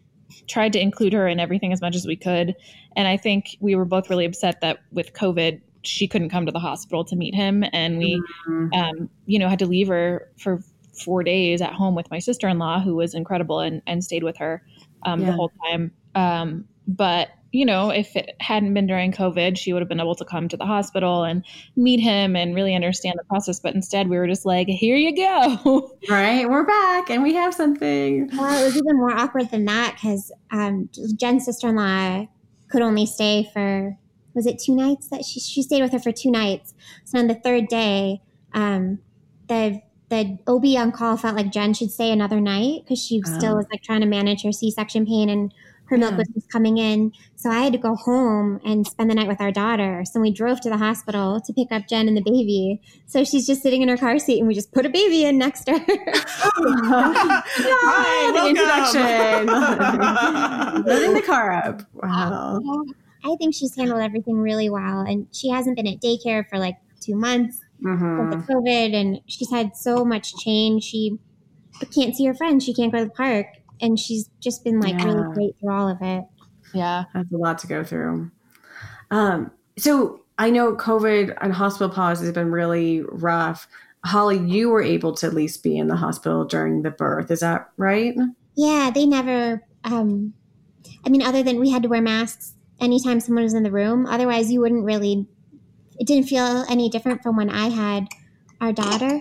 [0.46, 2.54] tried to include her in everything as much as we could.
[2.96, 6.52] And I think we were both really upset that with COVID, she couldn't come to
[6.52, 8.72] the hospital to meet him, and we, mm-hmm.
[8.72, 10.60] um, you know, had to leave her for
[11.04, 14.22] four days at home with my sister in law, who was incredible and and stayed
[14.22, 14.62] with her
[15.04, 15.26] um, yeah.
[15.26, 15.92] the whole time.
[16.14, 20.14] Um, but you know, if it hadn't been during COVID, she would have been able
[20.14, 21.44] to come to the hospital and
[21.76, 23.60] meet him and really understand the process.
[23.60, 25.90] But instead, we were just like, here you go.
[26.08, 26.48] Right.
[26.48, 28.28] We're back and we have something.
[28.36, 32.26] Well, it was even more awkward than that because um, Jen's sister in law
[32.68, 33.96] could only stay for
[34.34, 36.74] was it two nights that she, she stayed with her for two nights.
[37.04, 38.20] So on the third day,
[38.54, 38.98] um,
[39.48, 43.38] the the OB on call felt like Jen should stay another night because she oh.
[43.38, 45.54] still was like trying to manage her C section pain and
[45.92, 47.12] her milk was just coming in.
[47.36, 50.04] So I had to go home and spend the night with our daughter.
[50.10, 52.80] So we drove to the hospital to pick up Jen and the baby.
[53.06, 55.36] So she's just sitting in her car seat and we just put a baby in
[55.38, 55.78] next to her.
[57.84, 59.46] Hi, the introduction.
[60.86, 61.82] Loading the car up.
[61.92, 62.60] Wow.
[63.24, 65.00] I think she's handled everything really well.
[65.00, 68.30] And she hasn't been at daycare for like two months mm-hmm.
[68.30, 70.84] with the COVID, and she's had so much change.
[70.84, 71.18] She
[71.94, 72.64] can't see her friends.
[72.64, 73.46] She can't go to the park.
[73.80, 75.04] And she's just been like yeah.
[75.04, 76.24] really great through all of it.
[76.72, 77.04] Yeah.
[77.14, 78.30] That's a lot to go through.
[79.10, 83.66] Um, so I know COVID and hospital pause has been really rough.
[84.04, 87.30] Holly, you were able to at least be in the hospital during the birth.
[87.30, 88.14] Is that right?
[88.56, 90.34] Yeah, they never, um,
[91.04, 94.06] I mean, other than we had to wear masks anytime someone was in the room.
[94.06, 95.26] Otherwise, you wouldn't really,
[95.98, 98.08] it didn't feel any different from when I had
[98.60, 99.20] our daughter.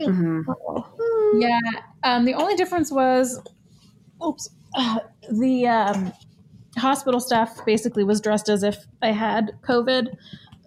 [0.00, 1.40] Mm-hmm.
[1.40, 1.60] Yeah.
[2.04, 3.40] Um, the only difference was,
[4.24, 6.12] oops, uh, the um,
[6.78, 10.14] hospital staff basically was dressed as if I had COVID.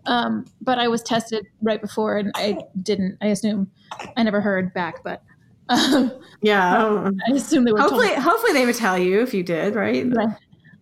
[0.06, 3.70] Um, but I was tested right before and I didn't, I assume
[4.18, 5.22] I never heard back, but
[5.70, 7.82] um, yeah, I assume they would.
[7.82, 10.06] Hopefully, hopefully they would tell you if you did, right?
[10.12, 10.36] Right.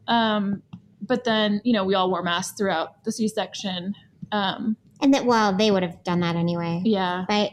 [0.08, 0.64] Um,
[1.02, 3.94] but then you know we all wore masks throughout the c-section
[4.32, 6.82] um, and that well they would have done that anyway.
[6.84, 7.26] Yeah.
[7.28, 7.52] But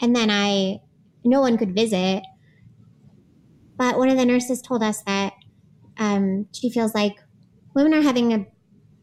[0.00, 0.80] and then i
[1.24, 2.24] no one could visit.
[3.76, 5.32] But one of the nurses told us that
[5.98, 7.16] um, she feels like
[7.74, 8.46] women are having a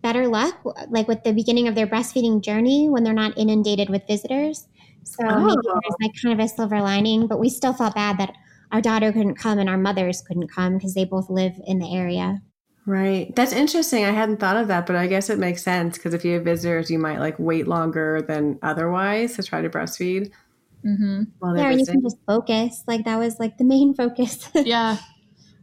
[0.01, 4.07] better luck like with the beginning of their breastfeeding journey when they're not inundated with
[4.07, 4.67] visitors.
[5.03, 5.39] So oh.
[5.39, 8.33] maybe there's like kind of a silver lining but we still felt bad that
[8.71, 11.93] our daughter couldn't come and our mothers couldn't come because they both live in the
[11.95, 12.41] area
[12.85, 13.35] Right.
[13.35, 14.05] That's interesting.
[14.05, 16.43] I hadn't thought of that, but I guess it makes sense because if you have
[16.43, 20.31] visitors, you might like wait longer than otherwise to try to breastfeed.
[20.85, 21.57] Mm-hmm.
[21.57, 22.83] yeah, and you can just focus.
[22.87, 24.49] Like that was like the main focus.
[24.55, 24.97] yeah.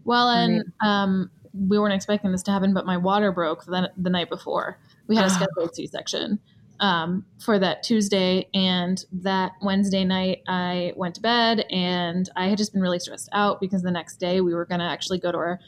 [0.04, 4.10] Well, and um, we weren't expecting this to happen, but my water broke the, the
[4.10, 4.78] night before.
[5.08, 6.38] We had a scheduled C-section
[6.80, 12.58] um, for that Tuesday, and that Wednesday night I went to bed, and I had
[12.58, 15.32] just been really stressed out because the next day we were going to actually go
[15.32, 15.60] to our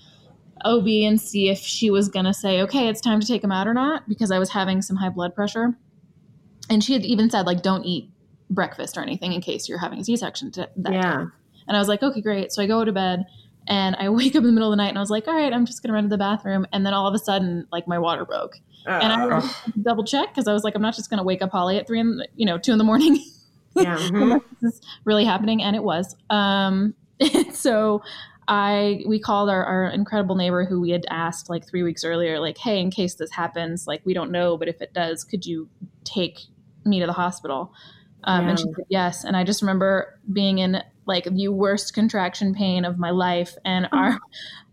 [0.65, 3.53] OB and see if she was going to say, okay, it's time to take him
[3.53, 5.77] out or not, because I was having some high blood pressure.
[6.71, 8.11] And she had even said, like, don't eat
[8.51, 10.53] breakfast or anything in case you're having a C section.
[10.57, 10.67] Yeah.
[10.77, 11.31] Day.
[11.67, 12.53] And I was like, okay, great.
[12.53, 13.27] So I go to bed
[13.67, 15.35] and I wake up in the middle of the night and I was like, all
[15.35, 16.67] right, I'm just going to run to the bathroom.
[16.73, 18.57] And then all of a sudden, like, my water broke.
[18.87, 19.51] Uh, and I
[19.83, 21.87] double check because I was like, I'm not just going to wake up Holly at
[21.87, 23.17] three in, you know, two in the morning.
[23.77, 23.99] Yeah.
[24.09, 24.39] Mm-hmm.
[24.61, 25.63] this is really happening.
[25.63, 26.17] And it was.
[26.31, 26.95] Um,
[27.53, 28.03] so
[28.49, 32.41] I we called our, our incredible neighbor who we had asked like three weeks earlier,
[32.41, 35.45] like, hey, in case this happens, like we don't know, but if it does, could
[35.45, 35.69] you
[36.05, 36.41] take
[36.85, 37.73] me to the hospital?
[38.25, 38.51] Um, yeah.
[38.51, 39.25] And she said yes.
[39.25, 43.87] And I just remember being in like the worst contraction pain of my life, and
[43.87, 43.97] mm-hmm.
[43.97, 44.21] our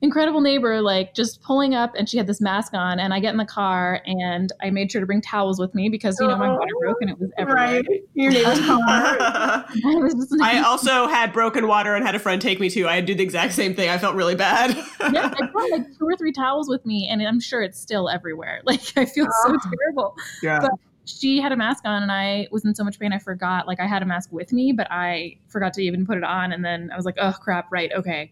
[0.01, 3.31] incredible neighbor like just pulling up and she had this mask on and i get
[3.31, 6.37] in the car and i made sure to bring towels with me because you know
[6.37, 7.81] my water broke and it was everywhere.
[7.81, 7.85] Right.
[8.13, 12.41] Your neighbor's car I, was just, I also had broken water and had a friend
[12.41, 13.89] take me to i do the exact same thing.
[13.89, 14.75] I felt really bad.
[15.11, 18.09] Yeah i brought like two or three towels with me and i'm sure it's still
[18.09, 18.61] everywhere.
[18.65, 19.69] Like i feel so ah.
[19.79, 20.15] terrible.
[20.43, 20.59] Yeah.
[20.59, 20.71] But
[21.05, 23.79] she had a mask on and I was in so much pain I forgot like
[23.79, 26.65] I had a mask with me but I forgot to even put it on and
[26.65, 28.31] then I was like oh crap right okay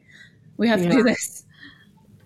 [0.57, 0.89] we have yeah.
[0.89, 1.45] to do this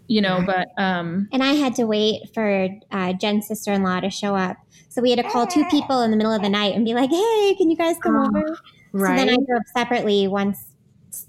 [0.07, 4.36] you know, but um and I had to wait for uh, Jen's sister-in-law to show
[4.36, 4.57] up.
[4.89, 6.93] So we had to call two people in the middle of the night and be
[6.93, 8.57] like, "Hey, can you guys come oh, over?"
[8.93, 9.19] Right.
[9.19, 10.65] So then I drove separately once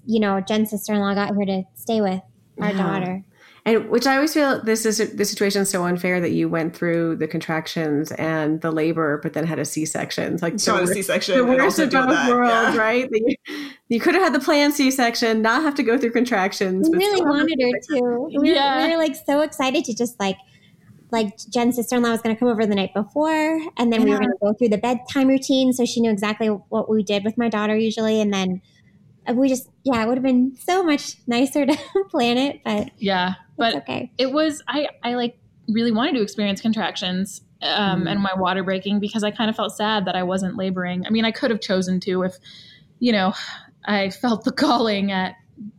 [0.05, 2.21] you know, Jen's sister-in-law got here to stay with
[2.59, 2.77] our yeah.
[2.77, 3.23] daughter
[3.69, 6.75] and which I always feel this is the situation is so unfair that you went
[6.75, 10.37] through the contractions and the labor, but then had a C section.
[10.41, 12.77] Like so a C section, the worst of both worlds, yeah.
[12.77, 13.09] right?
[13.11, 13.35] You,
[13.89, 16.89] you, could have had the planned C section, not have to go through contractions.
[16.89, 18.39] We really wanted her to.
[18.39, 18.85] We, yeah.
[18.85, 20.37] we were like so excited to just like
[21.11, 24.01] like Jen's sister in law was going to come over the night before, and then
[24.01, 24.05] yeah.
[24.05, 27.03] we were going to go through the bedtime routine, so she knew exactly what we
[27.03, 28.61] did with my daughter usually, and then
[29.27, 31.77] uh, we just yeah, it would have been so much nicer to
[32.09, 34.11] plan it, but yeah, but okay.
[34.17, 38.11] it was I I like really wanted to experience contractions um, mm.
[38.11, 41.05] and my water breaking because I kind of felt sad that I wasn't laboring.
[41.05, 42.35] I mean, I could have chosen to if
[42.99, 43.33] you know
[43.85, 45.35] I felt the calling at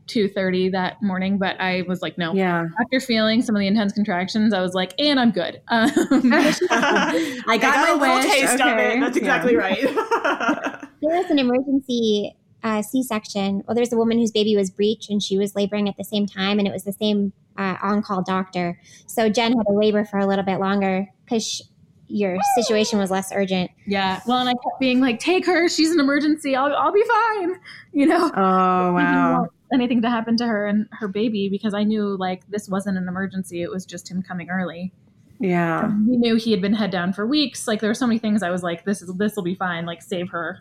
[0.09, 3.95] 2.30 that morning but i was like no yeah after feeling some of the intense
[3.95, 5.91] contractions i was like and i'm good um,
[6.29, 8.31] i got, I got my wish.
[8.31, 8.73] taste okay.
[8.73, 9.59] of it that's exactly yeah.
[9.59, 9.81] right
[11.01, 13.63] there was an emergency uh, C-section.
[13.67, 16.27] Well, there's a woman whose baby was breech and she was laboring at the same
[16.27, 18.81] time, and it was the same uh, on-call doctor.
[19.07, 21.63] So Jen had to labor for a little bit longer because
[22.11, 23.71] your situation was less urgent.
[23.87, 24.21] Yeah.
[24.27, 25.69] Well, and I kept being like, "Take her.
[25.69, 26.57] She's an emergency.
[26.57, 27.57] I'll I'll be fine."
[27.93, 28.31] You know.
[28.37, 29.49] Oh wow.
[29.73, 33.09] anything to happen to her and her baby because I knew like this wasn't an
[33.09, 33.63] emergency.
[33.63, 34.93] It was just him coming early.
[35.41, 35.87] Yeah.
[35.87, 37.67] And we knew he had been head down for weeks.
[37.67, 39.87] Like there were so many things I was like, "This is this will be fine.
[39.87, 40.61] Like save her."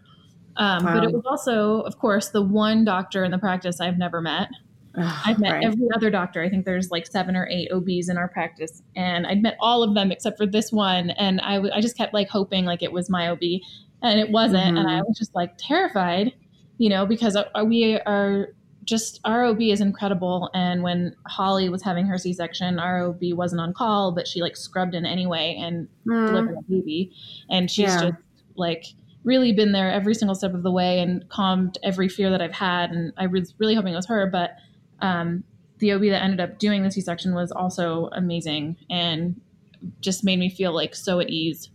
[0.58, 0.96] Um, wow.
[0.96, 4.50] But it was also, of course, the one doctor in the practice I've never met.
[4.96, 5.64] I've met right.
[5.64, 6.42] every other doctor.
[6.42, 9.84] I think there's like seven or eight OBs in our practice, and I'd met all
[9.84, 11.12] of them except for this one.
[11.12, 13.42] And I, w- I just kept like hoping like it was my OB,
[14.02, 14.78] and it wasn't.
[14.78, 14.78] Mm-hmm.
[14.78, 16.34] And I was just like terrified,
[16.78, 18.50] you know, because uh, we are
[18.84, 20.50] just our OB is incredible.
[20.54, 24.58] And when Holly was having her C-section, our OB wasn't on call, but she like
[24.58, 26.28] scrubbed in anyway and mm.
[26.28, 27.12] delivered a baby,
[27.50, 28.02] and she's yeah.
[28.02, 28.14] just
[28.56, 28.86] like
[29.24, 32.54] really been there every single step of the way and calmed every fear that I've
[32.54, 32.92] had.
[32.92, 34.52] And I was really hoping it was her, but
[35.02, 35.44] um,
[35.80, 39.40] the OB that ended up doing the C-section was also amazing and
[40.02, 41.70] just made me feel like so at ease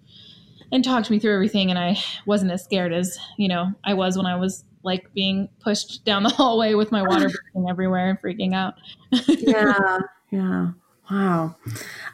[0.70, 1.70] and talked me through everything.
[1.70, 5.48] And I wasn't as scared as, you know, I was when I was like being
[5.60, 8.74] pushed down the hallway with my water breaking everywhere and freaking out.
[9.28, 9.98] yeah.
[10.30, 10.70] Yeah.
[11.10, 11.56] Wow.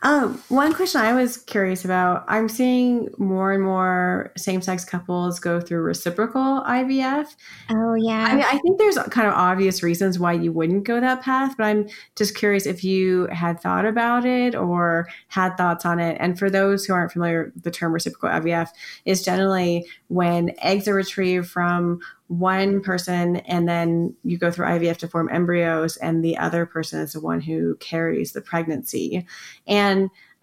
[0.03, 5.39] Um, one question I was curious about I'm seeing more and more same sex couples
[5.39, 7.37] go through reciprocal IVF.
[7.71, 8.27] Oh, yeah.
[8.29, 11.55] I mean, I think there's kind of obvious reasons why you wouldn't go that path,
[11.59, 16.17] but I'm just curious if you had thought about it or had thoughts on it.
[16.19, 18.69] And for those who aren't familiar, the term reciprocal IVF
[19.05, 24.99] is generally when eggs are retrieved from one person and then you go through IVF
[24.99, 29.27] to form embryos and the other person is the one who carries the pregnancy.
[29.67, 29.89] And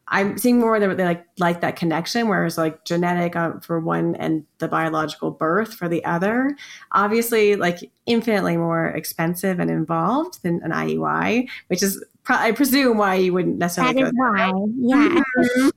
[0.10, 4.16] I'm seeing more that they like like that connection, whereas like genetic uh, for one
[4.16, 6.56] and the biological birth for the other,
[6.94, 13.16] obviously like infinitely more expensive and involved than an IUI, which is I presume why
[13.16, 14.04] you wouldn't necessarily.
[14.04, 15.22] That is why, yeah.
[15.38, 15.70] Mm-hmm.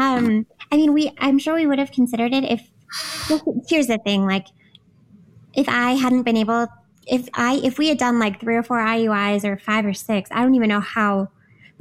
[0.00, 2.70] Um, I mean, we I'm sure we would have considered it if.
[3.68, 4.46] Here's the thing, like
[5.56, 6.66] if I hadn't been able,
[7.06, 10.30] if I, if we had done like three or four IUIs or five or six,
[10.32, 11.28] I don't even know how,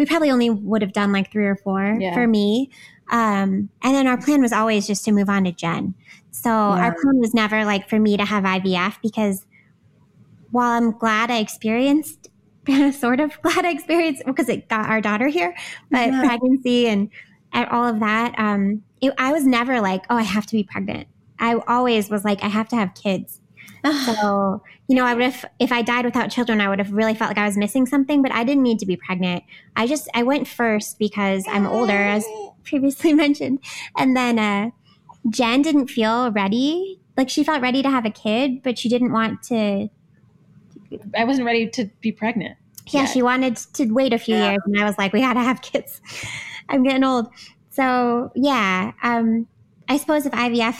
[0.03, 2.13] we probably only would have done like three or four yeah.
[2.13, 2.69] for me.
[3.09, 5.93] Um, and then our plan was always just to move on to Jen.
[6.31, 6.83] So yeah.
[6.83, 9.45] our plan was never like for me to have IVF because
[10.51, 12.29] while I'm glad I experienced
[12.99, 15.55] sort of glad I experienced because it got our daughter here,
[15.89, 16.19] but yeah.
[16.19, 17.09] pregnancy and,
[17.53, 18.37] and all of that.
[18.37, 21.07] Um, it, I was never like, oh, I have to be pregnant.
[21.39, 23.39] I always was like, I have to have kids.
[24.05, 27.13] So, you know, I would have, if I died without children, I would have really
[27.13, 29.43] felt like I was missing something, but I didn't need to be pregnant.
[29.75, 32.25] I just, I went first because I'm older, as
[32.63, 33.59] previously mentioned.
[33.97, 34.71] And then, uh,
[35.29, 36.99] Jen didn't feel ready.
[37.15, 39.89] Like she felt ready to have a kid, but she didn't want to.
[41.17, 42.57] I wasn't ready to be pregnant.
[42.88, 43.09] Yeah, yet.
[43.09, 44.51] she wanted to wait a few yeah.
[44.51, 46.01] years, and I was like, we got to have kids.
[46.69, 47.27] I'm getting old.
[47.69, 49.47] So yeah, um,
[49.88, 50.75] I suppose if IVF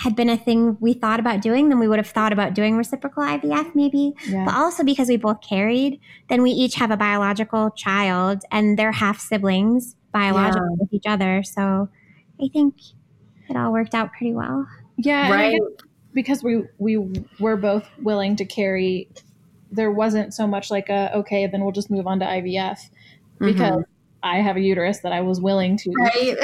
[0.00, 2.74] had been a thing we thought about doing, then we would have thought about doing
[2.74, 4.14] reciprocal IVF maybe.
[4.26, 4.46] Yeah.
[4.46, 8.92] But also because we both carried, then we each have a biological child and they're
[8.92, 10.76] half siblings biological yeah.
[10.80, 11.42] with each other.
[11.42, 11.90] So
[12.42, 12.76] I think
[13.50, 14.66] it all worked out pretty well.
[14.96, 15.60] Yeah, right.
[16.14, 16.96] Because we we
[17.38, 19.10] were both willing to carry,
[19.70, 22.78] there wasn't so much like a okay, then we'll just move on to IVF
[23.38, 23.80] because mm-hmm.
[24.22, 26.36] I have a uterus that I was willing to, right.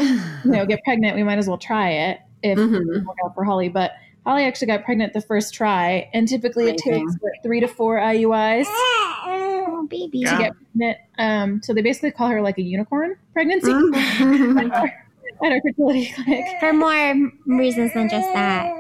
[0.45, 1.17] you know, get pregnant.
[1.17, 2.75] We might as well try it if mm-hmm.
[2.75, 3.69] it work out for Holly.
[3.69, 3.93] But
[4.25, 6.93] Holly actually got pregnant the first try, and typically Amazing.
[6.93, 10.23] it takes what, three to four IUIs oh, baby.
[10.23, 10.39] to yeah.
[10.39, 10.99] get pregnant.
[11.19, 13.71] Um, so they basically call her like a unicorn pregnancy.
[13.71, 14.59] Mm-hmm.
[15.45, 16.45] at our fertility clinic.
[16.61, 18.73] For more reasons than just that.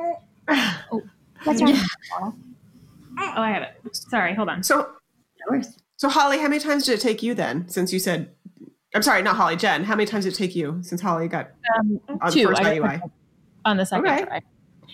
[0.92, 1.02] Oh,
[1.42, 1.74] what's wrong?
[2.20, 2.34] Oh,
[3.18, 3.96] I have it.
[3.96, 4.62] Sorry, hold on.
[4.62, 4.92] So,
[5.96, 7.68] so Holly, how many times did it take you then?
[7.68, 8.30] Since you said,
[8.94, 9.82] I'm sorry, not Holly, Jen.
[9.82, 12.62] How many times did it take you since Holly got um, on two, the first
[12.62, 13.00] IUI?
[13.66, 14.24] On the second okay.
[14.24, 14.42] try.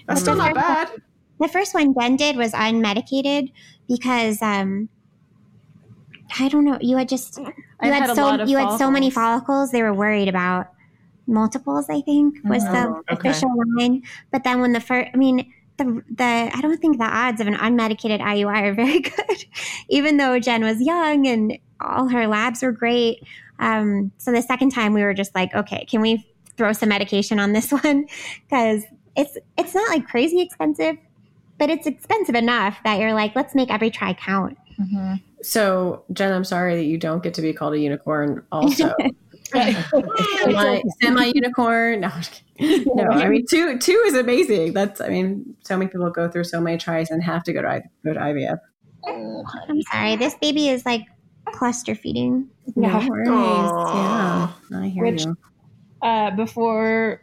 [0.09, 0.91] That's still not bad.
[1.39, 3.53] The first one Jen did was unmedicated
[3.87, 4.89] because um,
[6.39, 6.79] I don't know.
[6.81, 8.71] You had just you I've had, had so you follicles.
[8.73, 9.71] had so many follicles.
[9.71, 10.69] They were worried about
[11.27, 13.31] multiples, I think was the oh, okay.
[13.31, 14.03] official line.
[14.31, 17.47] But then when the first, I mean, the, the, I don't think the odds of
[17.47, 19.45] an unmedicated IUI are very good,
[19.89, 23.23] even though Jen was young and all her labs were great.
[23.59, 26.27] Um, so the second time we were just like, okay, can we
[26.57, 28.07] throw some medication on this one?
[28.49, 28.85] Because
[29.17, 30.97] it's, it's not like crazy expensive,
[31.59, 34.57] but it's expensive enough that you're like, let's make every try count.
[34.81, 35.15] Mm-hmm.
[35.43, 38.95] So, Jen, I'm sorry that you don't get to be called a unicorn also.
[39.53, 42.01] semi, semi unicorn.
[42.01, 42.11] No,
[42.61, 43.05] no.
[43.11, 44.73] I mean, two two is amazing.
[44.73, 47.63] That's I mean, so many people go through so many tries and have to go
[47.63, 48.59] to go to IVF.
[49.07, 50.17] Oh, I'm sorry.
[50.17, 51.03] This baby is like
[51.53, 52.49] cluster feeding.
[52.77, 53.29] No worries.
[53.29, 55.37] Yeah, I hear Which, you.
[56.03, 57.23] Uh, before,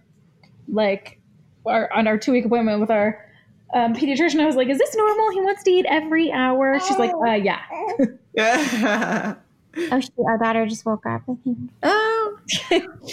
[0.67, 1.19] like,
[1.65, 3.25] our, on our two week appointment with our
[3.73, 5.31] um, pediatrician, I was like, "Is this normal?
[5.31, 9.35] He wants to eat every hour." She's like, uh, "Yeah."
[9.91, 11.21] Oh, shoot, our daughter just woke up.
[11.29, 11.57] I think.
[11.83, 12.37] Oh,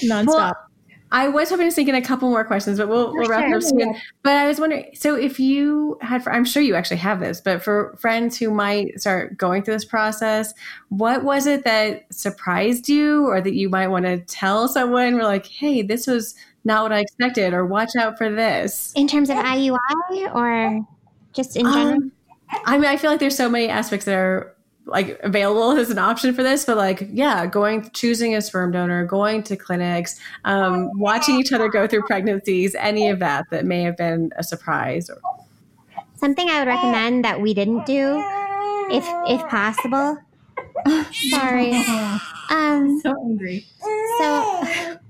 [0.05, 0.27] nonstop.
[0.27, 0.57] Well,
[1.13, 3.57] I was hoping to sneak in a couple more questions, but we'll, we'll wrap sure.
[3.57, 3.97] up soon.
[4.23, 7.41] But I was wondering, so if you had, for, I'm sure you actually have this,
[7.41, 10.53] but for friends who might start going through this process,
[10.89, 15.15] what was it that surprised you, or that you might want to tell someone?
[15.15, 16.35] We're like, hey, this was
[16.65, 18.93] not what I expected, or watch out for this.
[18.97, 20.87] In terms of IUI, or
[21.33, 21.95] just in general.
[21.95, 22.13] Um,
[22.65, 24.56] I mean, I feel like there's so many aspects that are
[24.87, 29.05] like available as an option for this but like yeah going choosing a sperm donor
[29.05, 33.83] going to clinics um, watching each other go through pregnancies any of that that may
[33.83, 35.21] have been a surprise or
[36.15, 38.23] something i would recommend that we didn't do
[38.91, 40.19] if if possible.
[41.31, 41.75] Sorry.
[42.51, 43.67] Um so angry.
[44.19, 45.01] so are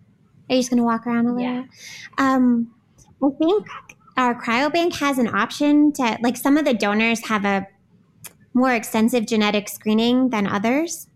[0.48, 1.42] you just gonna walk around a little?
[1.42, 1.64] Yeah.
[2.18, 2.72] um
[3.22, 3.66] i think
[4.16, 7.66] our cryobank has an option to like some of the donors have a
[8.56, 11.08] more extensive genetic screening than others.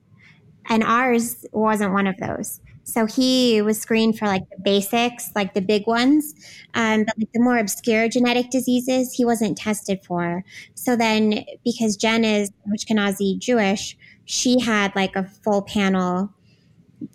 [0.69, 2.61] And ours wasn't one of those.
[2.85, 6.35] So he was screened for like the basics, like the big ones,
[6.75, 10.45] um, but like the more obscure genetic diseases, he wasn't tested for.
[10.75, 16.31] So then, because Jen is Ashkenazi Jewish, she had like a full panel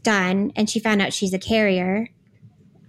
[0.02, 2.08] done, and she found out she's a carrier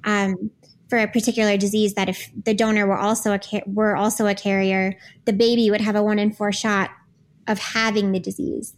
[0.05, 0.51] um,
[0.89, 1.95] for a particular disease.
[1.95, 5.97] That if the donor were also a were also a carrier, the baby would have
[5.97, 6.91] a one in four shot
[7.47, 8.74] of having the disease.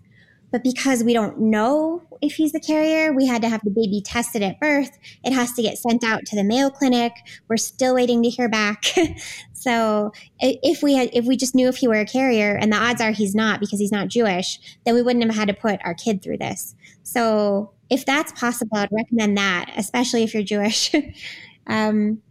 [0.50, 4.00] But because we don't know if he's the carrier, we had to have the baby
[4.00, 4.98] tested at birth.
[5.22, 7.12] It has to get sent out to the Mayo Clinic.
[7.48, 8.84] We're still waiting to hear back.
[9.52, 12.78] so if we had, if we just knew if he were a carrier, and the
[12.78, 15.80] odds are he's not because he's not Jewish, then we wouldn't have had to put
[15.84, 16.74] our kid through this.
[17.02, 20.94] So if that's possible, I'd recommend that, especially if you're Jewish.
[21.66, 22.22] um,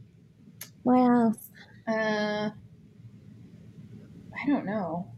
[0.81, 1.49] what else?
[1.87, 2.49] Uh,
[4.39, 5.11] I don't know.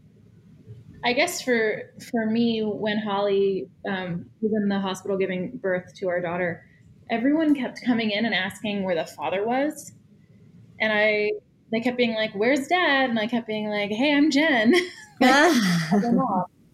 [1.04, 6.08] I guess for for me, when Holly um, was in the hospital giving birth to
[6.08, 6.64] our daughter,
[7.10, 9.92] everyone kept coming in and asking where the father was,
[10.80, 11.32] and I
[11.72, 14.74] they kept being like, "Where's Dad?" And I kept being like, "Hey, I'm Jen."
[15.20, 15.54] like,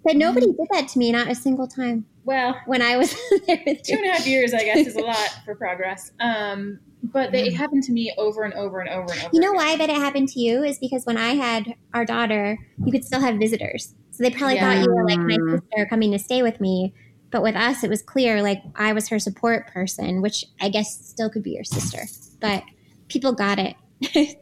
[0.05, 2.07] But nobody did that to me, not a single time.
[2.25, 3.15] Well, when I was
[3.47, 6.11] there, two and a half years, I guess, is a lot for progress.
[6.19, 9.31] Um, but they, it happened to me over and over and over and over.
[9.33, 9.65] You know again.
[9.65, 12.91] why I bet it happened to you is because when I had our daughter, you
[12.91, 13.95] could still have visitors.
[14.17, 14.75] So they probably Yeah.
[14.75, 16.95] thought you were like my sister coming to stay with me.
[17.31, 20.99] But with us, it was clear like I was her support person, which I guess
[21.07, 22.03] still could be your sister.
[22.41, 22.63] But
[23.09, 23.77] people got it.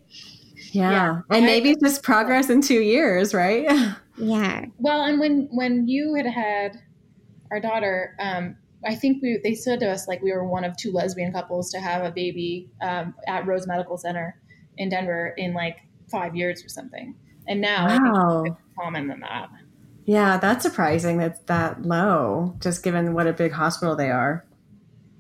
[0.73, 0.91] Yeah.
[0.91, 1.21] Yeah.
[1.31, 3.65] And maybe it's just progress in two years, right?
[4.19, 4.65] yeah.
[4.79, 6.81] Well, and when when you had had
[7.53, 10.77] our daughter, um, I think we they said to us like we were one of
[10.77, 14.41] two lesbian couples to have a baby um, at Rose Medical Center
[14.77, 15.77] in Denver in like
[16.11, 17.15] five years or something.
[17.47, 18.43] And now I Wow.
[18.45, 19.49] it's more common than that.
[20.07, 24.45] Yeah, that's surprising that's that low, just given what a big hospital they are.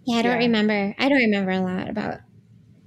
[0.04, 0.38] Yeah, I don't Yeah.
[0.46, 0.94] remember.
[0.98, 2.18] I don't remember a lot about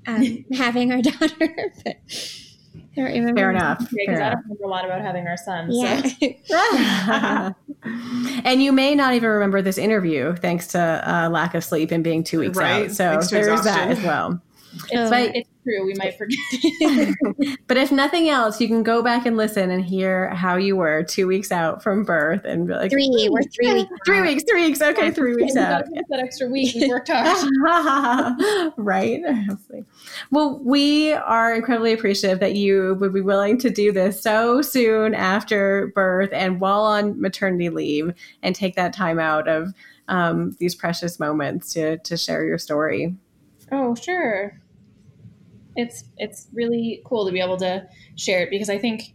[0.08, 1.36] um, having our daughter,
[1.84, 3.40] but I don't remember.
[3.42, 3.80] Fair enough.
[3.82, 5.70] Yeah, because Fair I don't remember a lot about having our son.
[5.72, 6.02] Yeah.
[6.46, 7.56] So.
[8.46, 12.04] and you may not even remember this interview thanks to uh, lack of sleep and
[12.04, 12.86] being two weeks Right.
[12.86, 12.92] out.
[12.92, 14.42] So Thanks to there's that as well.
[14.92, 15.86] It's, But- it's true.
[15.86, 16.38] We might forget.
[17.68, 21.04] But if nothing else, you can go back and listen and hear how you were
[21.04, 23.28] two weeks out from birth and be like, Three.
[23.30, 23.92] We're three weeks.
[24.06, 24.26] Three out.
[24.26, 24.82] weeks, three weeks.
[24.82, 25.84] Okay, three weeks We out.
[26.10, 26.74] that extra week.
[26.76, 28.74] We worked hard.
[28.78, 29.22] right.
[30.32, 35.14] Well, we are incredibly appreciative that you would be willing to do this so soon
[35.14, 38.14] after birth and while on maternity leave
[38.44, 39.74] and take that time out of
[40.08, 43.14] um, these precious moments to, to share your story.
[43.72, 44.60] Oh, sure.
[45.76, 49.14] It's it's really cool to be able to share it because I think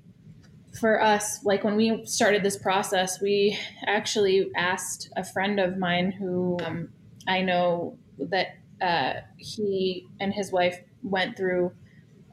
[0.79, 6.13] for us, like when we started this process, we actually asked a friend of mine
[6.13, 6.89] who um,
[7.29, 11.73] I know that uh, he and his wife went through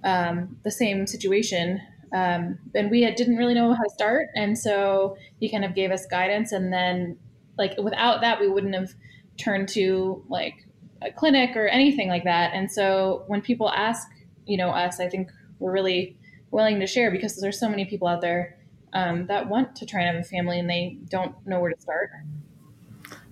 [0.04, 1.82] um, the same situation.
[2.14, 4.30] Um, and we had, didn't really know how to start.
[4.36, 6.52] And so he kind of gave us guidance.
[6.52, 7.18] And then,
[7.58, 8.94] like, without that, we wouldn't have
[9.38, 10.66] turned to like
[11.02, 12.54] a clinic or anything like that.
[12.54, 14.08] And so when people ask,
[14.46, 15.30] you know, us, I think
[15.60, 16.18] we're really
[16.52, 18.58] willing to share because there's so many people out there
[18.94, 21.80] um, that want to try and have a family and they don't know where to
[21.80, 22.10] start.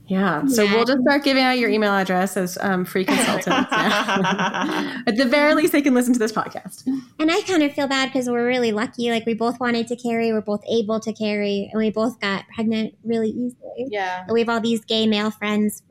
[0.06, 0.46] Yeah.
[0.46, 0.76] So Yeah.
[0.76, 3.48] we'll just start giving out your email address as um, free consultants.
[3.72, 6.84] At the very least, they can listen to this podcast.
[7.20, 9.12] And I kind of feel bad because we're really lucky.
[9.12, 12.46] Like we both wanted to carry, we're both able to carry, and we both got
[12.56, 13.88] pregnant really easily.
[13.90, 14.24] Yeah.
[14.26, 15.84] But we have all these gay male friends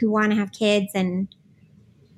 [0.00, 1.28] who want to have kids, and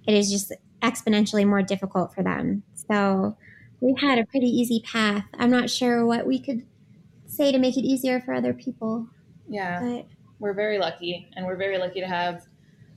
[0.06, 0.52] it is just
[0.82, 2.62] exponentially more difficult for them.
[2.88, 3.36] So
[3.80, 5.24] we've had a pretty easy path.
[5.38, 6.66] I'm not sure what we could
[7.26, 9.08] say to make it easier for other people,
[9.48, 9.80] Yeah.
[9.82, 10.06] but
[10.38, 12.46] we're very lucky and we're very lucky to have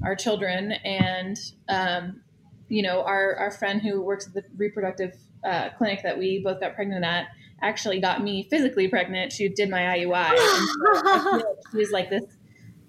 [0.04, 2.22] our children and um,
[2.68, 6.60] you know our, our friend who works at the reproductive uh, clinic that we both
[6.60, 7.28] got pregnant at
[7.62, 11.92] actually got me physically pregnant she did my iui so I feel like she was
[11.92, 12.24] like this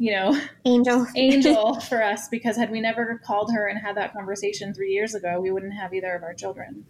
[0.00, 1.06] you know angel.
[1.14, 5.14] angel for us because had we never called her and had that conversation three years
[5.14, 6.84] ago we wouldn't have either of our children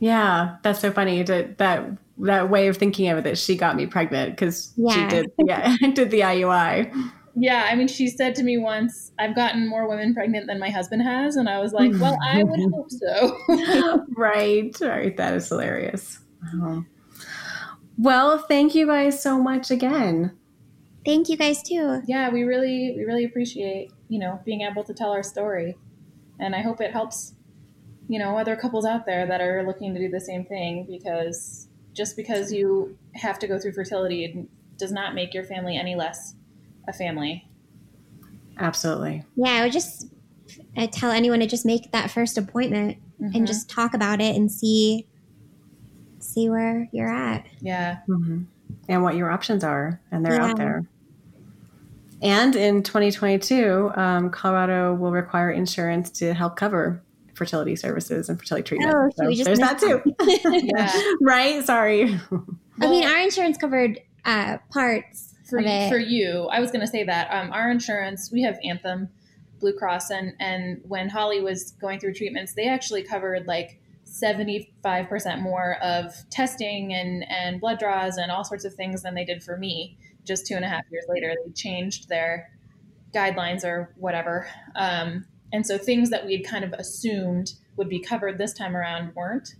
[0.00, 1.22] Yeah, that's so funny.
[1.24, 5.06] To, that that way of thinking of it that she got me pregnant because she
[5.08, 6.90] did yeah did the IUI.
[7.36, 10.70] yeah i mean she said to me once i've gotten more women pregnant than my
[10.70, 15.16] husband has and i was like well i would hope so right, right.
[15.16, 16.18] That is hilarious.
[16.54, 16.84] Wow.
[17.98, 20.36] Well, thank you guys so much again.
[21.04, 22.02] Thank you guys too.
[22.06, 25.76] yeah we really we really appreciate you know being able to tell our story
[26.40, 27.34] and i hope it helps
[28.08, 31.68] you know other couples out there that are looking to do the same thing because
[31.94, 34.48] just because you have to go through fertility it
[34.78, 36.34] does not make your family any less
[36.88, 37.44] a family
[38.58, 39.24] Absolutely.
[39.34, 40.06] Yeah, I would just
[40.76, 43.34] I tell anyone to just make that first appointment Mhm.
[43.34, 45.08] and just talk about it and see
[46.20, 47.46] see where you're at.
[47.60, 48.42] yeah hmm
[48.88, 50.82] And what your options are, and they're out there.
[52.24, 57.02] And in 2022, um, Colorado will require insurance to help cover
[57.34, 58.94] fertility services and fertility treatment.
[58.96, 60.00] Oh, so we just there's that too.
[60.76, 61.64] yeah right?
[61.64, 62.18] Sorry.
[62.80, 65.90] I mean, our insurance covered uh, parts for, of it.
[65.90, 69.08] for you i was going to say that um, our insurance we have anthem
[69.60, 75.40] blue cross and and when holly was going through treatments they actually covered like 75%
[75.40, 79.42] more of testing and and blood draws and all sorts of things than they did
[79.42, 82.50] for me just two and a half years later they changed their
[83.14, 84.48] guidelines or whatever.
[84.74, 88.76] Um, and so things that we had kind of assumed would be covered this time
[88.76, 89.54] around weren't.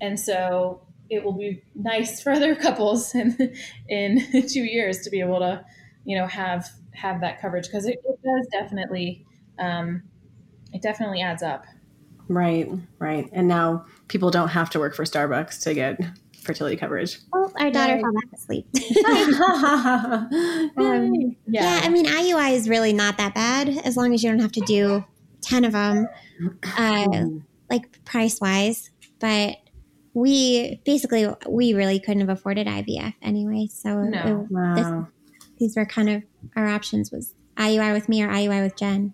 [0.00, 3.54] And so it will be nice for other couples in
[3.88, 5.64] in two years to be able to
[6.04, 9.24] you know have have that coverage because it, it does definitely
[9.58, 10.02] um,
[10.72, 11.64] it definitely adds up.
[12.28, 13.28] Right, right.
[13.32, 15.98] And now people don't have to work for Starbucks to get
[16.48, 17.18] fertility coverage.
[17.32, 18.00] Well, our daughter Yay.
[18.00, 18.66] fell back asleep.
[20.78, 21.62] um, yeah.
[21.62, 24.52] yeah, I mean, IUI is really not that bad as long as you don't have
[24.52, 25.04] to do
[25.42, 26.08] 10 of them,
[26.76, 27.24] uh,
[27.70, 28.90] like price wise.
[29.20, 29.58] But
[30.14, 33.68] we basically, we really couldn't have afforded IVF anyway.
[33.70, 34.46] So no.
[34.48, 34.74] it, wow.
[34.74, 34.86] this,
[35.58, 36.22] these were kind of
[36.56, 39.12] our options was IUI with me or IUI with Jen.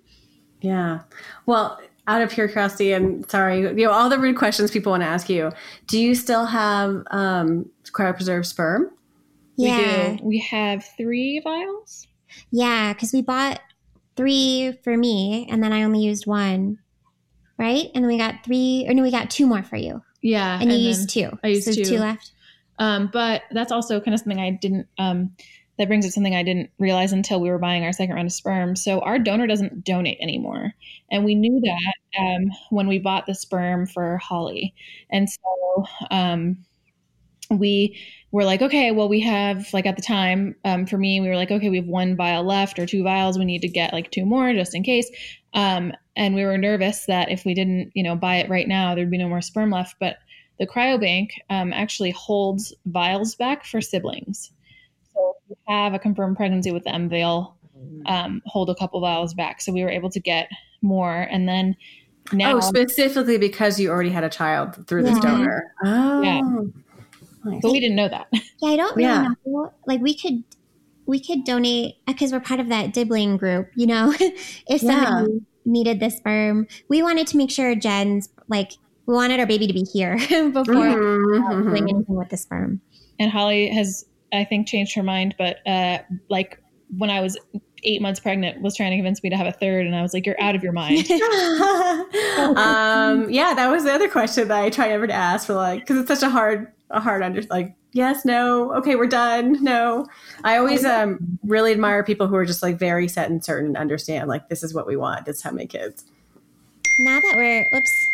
[0.60, 1.00] Yeah.
[1.46, 5.02] Well, out of pure curiosity, and sorry, you know, all the rude questions people want
[5.02, 5.50] to ask you.
[5.86, 8.90] Do you still have um, cryopreserved sperm?
[9.56, 10.10] Yeah.
[10.10, 10.24] We do.
[10.24, 12.06] We have three vials.
[12.50, 13.60] Yeah, because we bought
[14.16, 16.78] three for me, and then I only used one,
[17.58, 17.90] right?
[17.94, 20.02] And then we got three, or no, we got two more for you.
[20.22, 21.30] Yeah, and you used two.
[21.42, 21.84] I used so two.
[21.84, 22.32] two left.
[22.78, 24.88] Um, but that's also kind of something I didn't.
[24.98, 25.36] Um,
[25.78, 28.32] that brings up something I didn't realize until we were buying our second round of
[28.32, 28.76] sperm.
[28.76, 30.72] So our donor doesn't donate anymore,
[31.10, 34.74] and we knew that um, when we bought the sperm for Holly,
[35.10, 36.58] and so um,
[37.50, 37.98] we
[38.30, 41.36] were like, okay, well, we have like at the time um, for me, we were
[41.36, 43.38] like, okay, we have one vial left or two vials.
[43.38, 45.08] We need to get like two more just in case.
[45.52, 48.94] Um, and we were nervous that if we didn't, you know, buy it right now,
[48.94, 49.96] there'd be no more sperm left.
[50.00, 50.16] But
[50.58, 54.50] the cryobank um, actually holds vials back for siblings.
[55.14, 57.56] So if you have a confirmed pregnancy with them, they'll
[58.06, 59.60] um, hold a couple vials back.
[59.60, 60.48] So we were able to get
[60.82, 61.22] more.
[61.30, 61.76] And then
[62.32, 62.56] now.
[62.56, 65.72] Oh, specifically because you already had a child through this donor.
[65.84, 66.22] Oh.
[66.22, 66.40] Yeah.
[67.44, 67.60] Nice.
[67.60, 68.28] But we didn't know that.
[68.32, 69.28] Yeah, I don't really yeah.
[69.44, 69.72] know.
[69.86, 70.42] Like we could
[71.06, 74.14] we could donate because we're part of that dibling group, you know.
[74.20, 75.38] if somebody yeah.
[75.66, 78.72] needed the sperm, we wanted to make sure Jen's like
[79.06, 81.44] we wanted our baby to be here before mm-hmm.
[81.44, 82.80] uh, doing anything with the sperm.
[83.18, 86.60] And Holly has I think changed her mind, but uh, like
[86.96, 87.38] when I was
[87.84, 90.14] eight months pregnant, was trying to convince me to have a third, and I was
[90.14, 91.10] like, "You're out of your mind."
[92.56, 95.80] um, yeah, that was the other question that I try never to ask for, like,
[95.80, 100.06] because it's such a hard, a hard under, like, yes, no, okay, we're done, no.
[100.42, 103.76] I always um really admire people who are just like very set and certain and
[103.76, 105.26] understand, like, this is what we want.
[105.26, 106.04] This is how many kids.
[106.98, 108.08] Now that we're, whoops,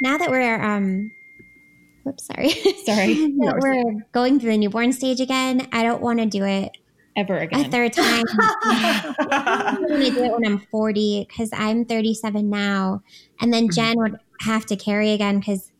[0.00, 1.12] now that we're um
[2.08, 2.48] Whoops, sorry.
[2.86, 3.34] Sorry.
[3.36, 5.68] we're going through the newborn stage again.
[5.72, 6.78] I don't want to do it
[7.16, 7.66] ever again.
[7.66, 8.24] A third time.
[8.62, 13.02] I'm going to do it when I'm 40 because I'm 37 now.
[13.42, 15.70] And then Jen would have to carry again because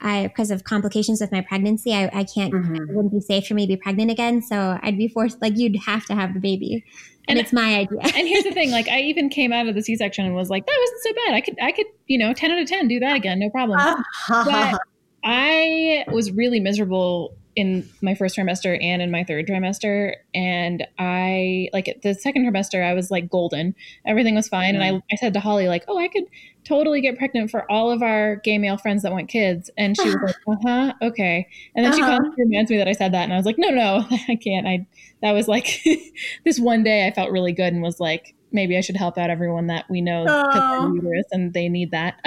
[0.00, 2.74] I because of complications with my pregnancy, I, I can't mm-hmm.
[2.74, 4.42] it wouldn't be safe for me to be pregnant again.
[4.42, 6.84] So I'd be forced like you'd have to have the baby.
[7.28, 8.00] And, and it's my idea.
[8.02, 10.50] and here's the thing, like I even came out of the C section and was
[10.50, 11.34] like, that wasn't so bad.
[11.34, 13.78] I could I could, you know, 10 out of 10 do that again, no problem.
[14.28, 14.80] but
[15.24, 20.14] I was really miserable in my first trimester and in my third trimester.
[20.34, 23.74] And I, like, the second trimester, I was like golden.
[24.06, 24.74] Everything was fine.
[24.74, 24.82] Mm-hmm.
[24.82, 26.24] And I, I said to Holly, like, oh, I could
[26.64, 29.70] totally get pregnant for all of our gay male friends that want kids.
[29.76, 31.48] And she was like, uh huh, okay.
[31.74, 31.96] And then uh-huh.
[31.96, 33.24] she constantly reminds me that I said that.
[33.24, 34.66] And I was like, no, no, I can't.
[34.66, 34.86] I,
[35.22, 35.82] that was like
[36.44, 39.30] this one day I felt really good and was like, maybe I should help out
[39.30, 40.92] everyone that we know oh.
[40.94, 42.20] uterus and they need that.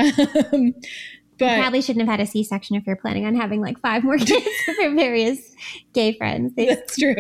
[0.53, 0.73] Um,
[1.43, 3.79] but you probably shouldn't have had a C section if you're planning on having like
[3.79, 5.55] five more kids for various
[5.93, 6.53] gay friends.
[6.55, 7.15] They, that's true.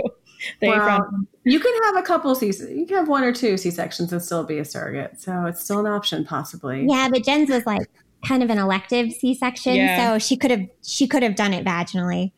[0.59, 1.09] They well,
[1.45, 2.51] you can have a couple C.
[2.51, 5.45] Sections, you can have one or two C sections and still be a surrogate, so
[5.45, 6.85] it's still an option possibly.
[6.87, 7.87] Yeah, but Jen's was like
[8.25, 10.13] kind of an elective C section, yeah.
[10.13, 12.31] so she could have she could have done it vaginally.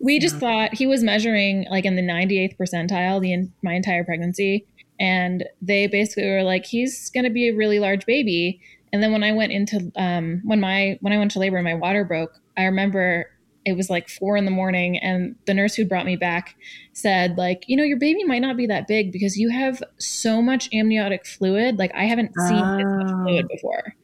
[0.00, 4.02] We just thought he was measuring like in the 98th percentile the in, my entire
[4.02, 4.66] pregnancy,
[4.98, 8.60] and they basically were like, he's going to be a really large baby
[8.92, 11.64] and then when I went into um, when my when I went to labor and
[11.64, 13.30] my water broke, I remember
[13.64, 16.56] it was like four in the morning, and the nurse who brought me back
[16.92, 20.42] said like, you know, your baby might not be that big because you have so
[20.42, 21.78] much amniotic fluid.
[21.78, 22.76] Like I haven't seen oh.
[22.76, 23.24] this much oh.
[23.24, 23.94] fluid before.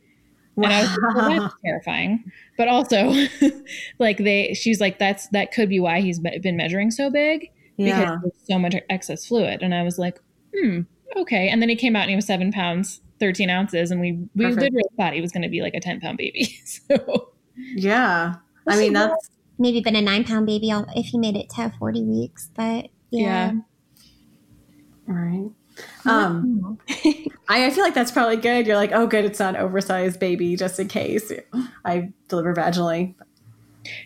[0.57, 2.33] And I was like, well, that's terrifying.
[2.57, 3.13] But also,
[3.99, 7.99] like they, she's like, that's that could be why he's been measuring so big yeah.
[8.01, 9.63] because there's so much excess fluid.
[9.63, 10.19] And I was like,
[10.55, 10.83] hmm,
[11.17, 11.49] okay.
[11.49, 14.45] And then he came out and he was seven pounds 13 ounces and we we
[14.45, 14.73] Perfect.
[14.73, 17.33] really thought he was going to be like a 10 pound baby so.
[17.75, 18.35] Yeah.
[18.67, 22.03] I mean that's maybe been a nine pound baby if he made it to 40
[22.05, 23.53] weeks but yeah, yeah.
[25.09, 25.51] all right
[26.05, 26.79] um
[27.49, 28.67] I, I feel like that's probably good.
[28.67, 31.33] You're like oh good it's not an oversized baby just in case.
[31.85, 33.15] I deliver vaginally.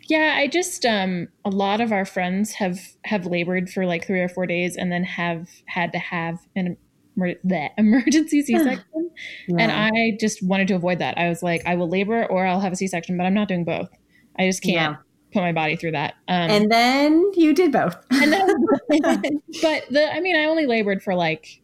[0.08, 4.20] Yeah i just um a lot of our friends have have labored for like three
[4.20, 6.76] or four days and then have had to have an
[7.20, 9.10] the emergency C-section,
[9.48, 9.56] yeah.
[9.58, 11.18] and I just wanted to avoid that.
[11.18, 13.64] I was like, I will labor or I'll have a C-section, but I'm not doing
[13.64, 13.90] both.
[14.38, 14.96] I just can't yeah.
[15.32, 16.14] put my body through that.
[16.28, 17.96] Um, and then you did both.
[18.10, 18.48] and then,
[19.62, 21.60] but the, I mean, I only labored for like,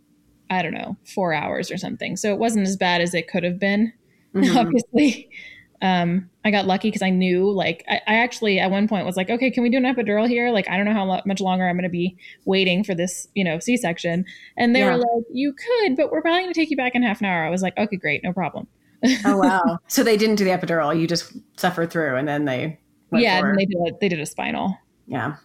[0.51, 3.45] I don't know, four hours or something, so it wasn't as bad as it could
[3.45, 3.93] have been,
[4.35, 4.57] mm-hmm.
[4.59, 5.29] obviously.
[5.83, 9.16] Um, I got lucky because I knew, like, I, I, actually at one point was
[9.16, 10.53] like, okay, can we do an epidural here?
[10.53, 13.26] Like, I don't know how lo- much longer I'm going to be waiting for this,
[13.34, 14.24] you know, C section.
[14.57, 14.92] And they yeah.
[14.92, 17.26] were like, you could, but we're probably going to take you back in half an
[17.26, 17.44] hour.
[17.44, 18.68] I was like, okay, great, no problem.
[19.24, 19.78] oh wow!
[19.88, 20.99] So they didn't do the epidural.
[20.99, 22.78] You just suffered through, and then they
[23.12, 24.78] yeah, they did a, they did a spinal.
[25.07, 25.36] Yeah.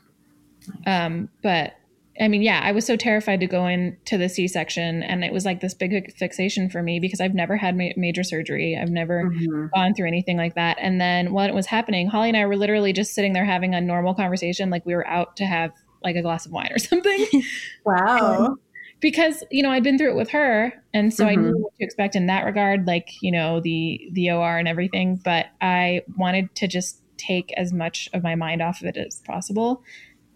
[0.85, 1.73] Um, but
[2.19, 5.31] I mean, yeah, I was so terrified to go into the C section, and it
[5.31, 8.77] was like this big fixation for me because I've never had ma- major surgery.
[8.79, 9.67] I've never mm-hmm.
[9.73, 10.77] gone through anything like that.
[10.79, 13.73] And then when it was happening, Holly and I were literally just sitting there having
[13.73, 15.71] a normal conversation, like we were out to have
[16.03, 17.27] like a glass of wine or something.
[17.85, 18.45] Wow.
[18.45, 18.59] Um,
[18.99, 21.31] because you know I'd been through it with her, and so mm-hmm.
[21.31, 21.61] I knew mm-hmm.
[21.61, 25.19] what to expect in that regard, like you know the the OR and everything.
[25.23, 29.21] But I wanted to just take as much of my mind off of it as
[29.25, 29.83] possible.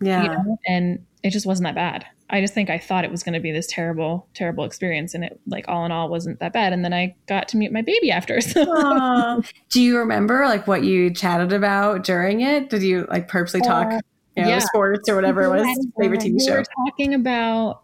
[0.01, 0.23] Yeah.
[0.23, 0.59] You know?
[0.67, 2.05] And it just wasn't that bad.
[2.29, 5.23] I just think I thought it was going to be this terrible, terrible experience, and
[5.23, 6.71] it like all in all wasn't that bad.
[6.71, 8.39] And then I got to meet my baby after.
[8.41, 9.41] So.
[9.69, 12.69] Do you remember like what you chatted about during it?
[12.69, 13.99] Did you like purposely talk, uh,
[14.37, 14.59] you know, yeah.
[14.59, 16.51] sports or whatever it was favorite TV show?
[16.51, 17.81] We were talking about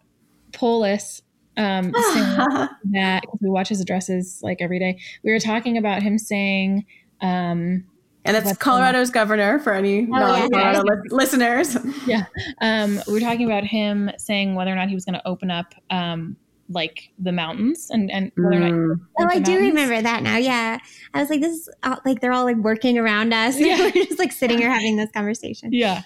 [0.54, 1.24] Polis.
[1.58, 1.92] Um,
[2.92, 5.00] that we watch his addresses like every day.
[5.24, 6.86] We were talking about him saying
[7.22, 7.86] um,
[8.26, 10.94] and that's Colorado's governor for any oh, non-Colorado yeah.
[10.94, 11.78] li- listeners.
[12.06, 12.26] Yeah.
[12.62, 15.50] Um, we were talking about him saying whether or not he was going to open
[15.50, 16.38] up um,
[16.70, 18.72] like the mountains and, and whether mm.
[18.72, 18.98] or not.
[18.98, 19.00] Mm.
[19.20, 20.38] Oh, I do remember that now.
[20.38, 20.78] Yeah.
[21.14, 23.60] I was like, this is all, like, they're all like working around us.
[23.60, 23.78] Yeah.
[23.96, 25.74] we're just like sitting here having this conversation.
[25.74, 26.04] Yeah.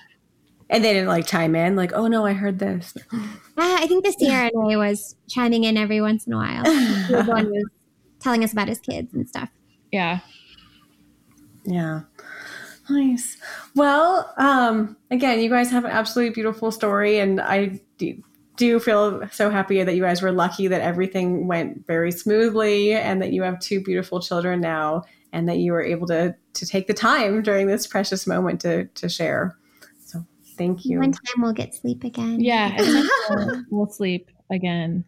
[0.70, 2.96] And they didn't like chime in, like, oh no, I heard this.
[3.14, 3.20] Uh,
[3.58, 6.64] I think the CRNA was chiming in every once in a while.
[7.06, 7.66] he one was
[8.20, 9.50] telling us about his kids and stuff.
[9.92, 10.22] Yeah.
[11.66, 12.02] Yeah.
[12.90, 13.38] Nice.
[13.76, 18.22] Well, um, again, you guys have an absolutely beautiful story, and I do,
[18.58, 23.22] do feel so happy that you guys were lucky that everything went very smoothly, and
[23.22, 25.04] that you have two beautiful children now,
[25.34, 28.86] and that you were able to to take the time during this precious moment to
[28.86, 29.58] to share.
[30.06, 30.24] So,
[30.56, 31.00] thank you.
[31.00, 32.40] One time we'll get sleep again.
[32.40, 32.76] Yeah,
[33.30, 35.06] we'll, we'll sleep again.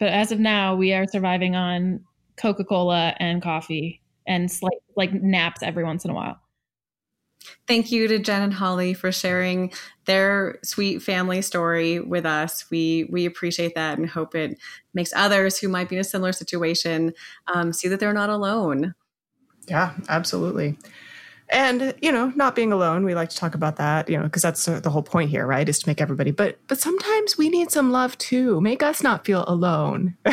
[0.00, 2.04] But as of now, we are surviving on
[2.36, 6.40] Coca Cola and coffee and like like naps every once in a while.
[7.66, 9.72] Thank you to Jen and Holly for sharing
[10.04, 12.66] their sweet family story with us.
[12.70, 14.58] We we appreciate that and hope it
[14.92, 17.12] makes others who might be in a similar situation
[17.52, 18.94] um, see that they're not alone.
[19.68, 20.76] Yeah, absolutely
[21.52, 24.42] and you know not being alone we like to talk about that you know because
[24.42, 27.70] that's the whole point here right is to make everybody but but sometimes we need
[27.70, 28.60] some love too.
[28.60, 30.16] Make us not feel alone.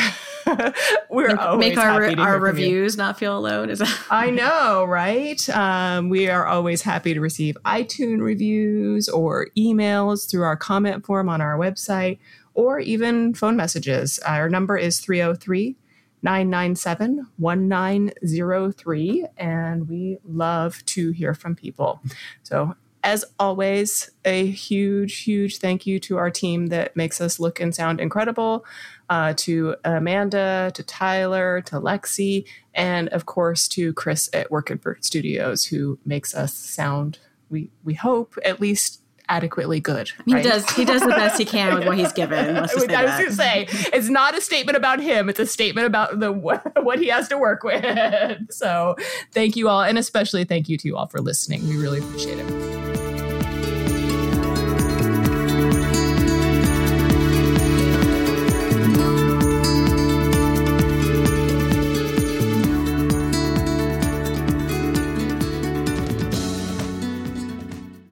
[1.10, 5.48] We're make, always make our, our reviews not feel alone is that- i know right?
[5.50, 11.28] Um, we are always happy to receive itunes reviews or emails through our comment form
[11.28, 12.20] on our website
[12.54, 14.20] or even phone messages.
[14.20, 15.76] Our number is 303-
[16.22, 19.26] 997 1903.
[19.38, 22.02] And we love to hear from people.
[22.44, 27.60] So, as always, a huge, huge thank you to our team that makes us look
[27.60, 28.66] and sound incredible.
[29.10, 32.44] Uh, to Amanda, to Tyler, to Lexi,
[32.74, 37.94] and of course to Chris at Work Workinford Studios, who makes us sound, we we
[37.94, 40.12] hope, at least adequately good.
[40.28, 40.44] Right?
[40.44, 40.70] He does.
[40.72, 42.58] He does the best he can with what he's given.
[42.58, 45.30] I was going to say it's not a statement about him.
[45.30, 46.32] It's a statement about the
[46.82, 47.78] what he has to work with.
[48.50, 48.96] So
[49.32, 51.68] thank you all, and especially thank you to you all for listening.
[51.68, 53.07] We really appreciate it.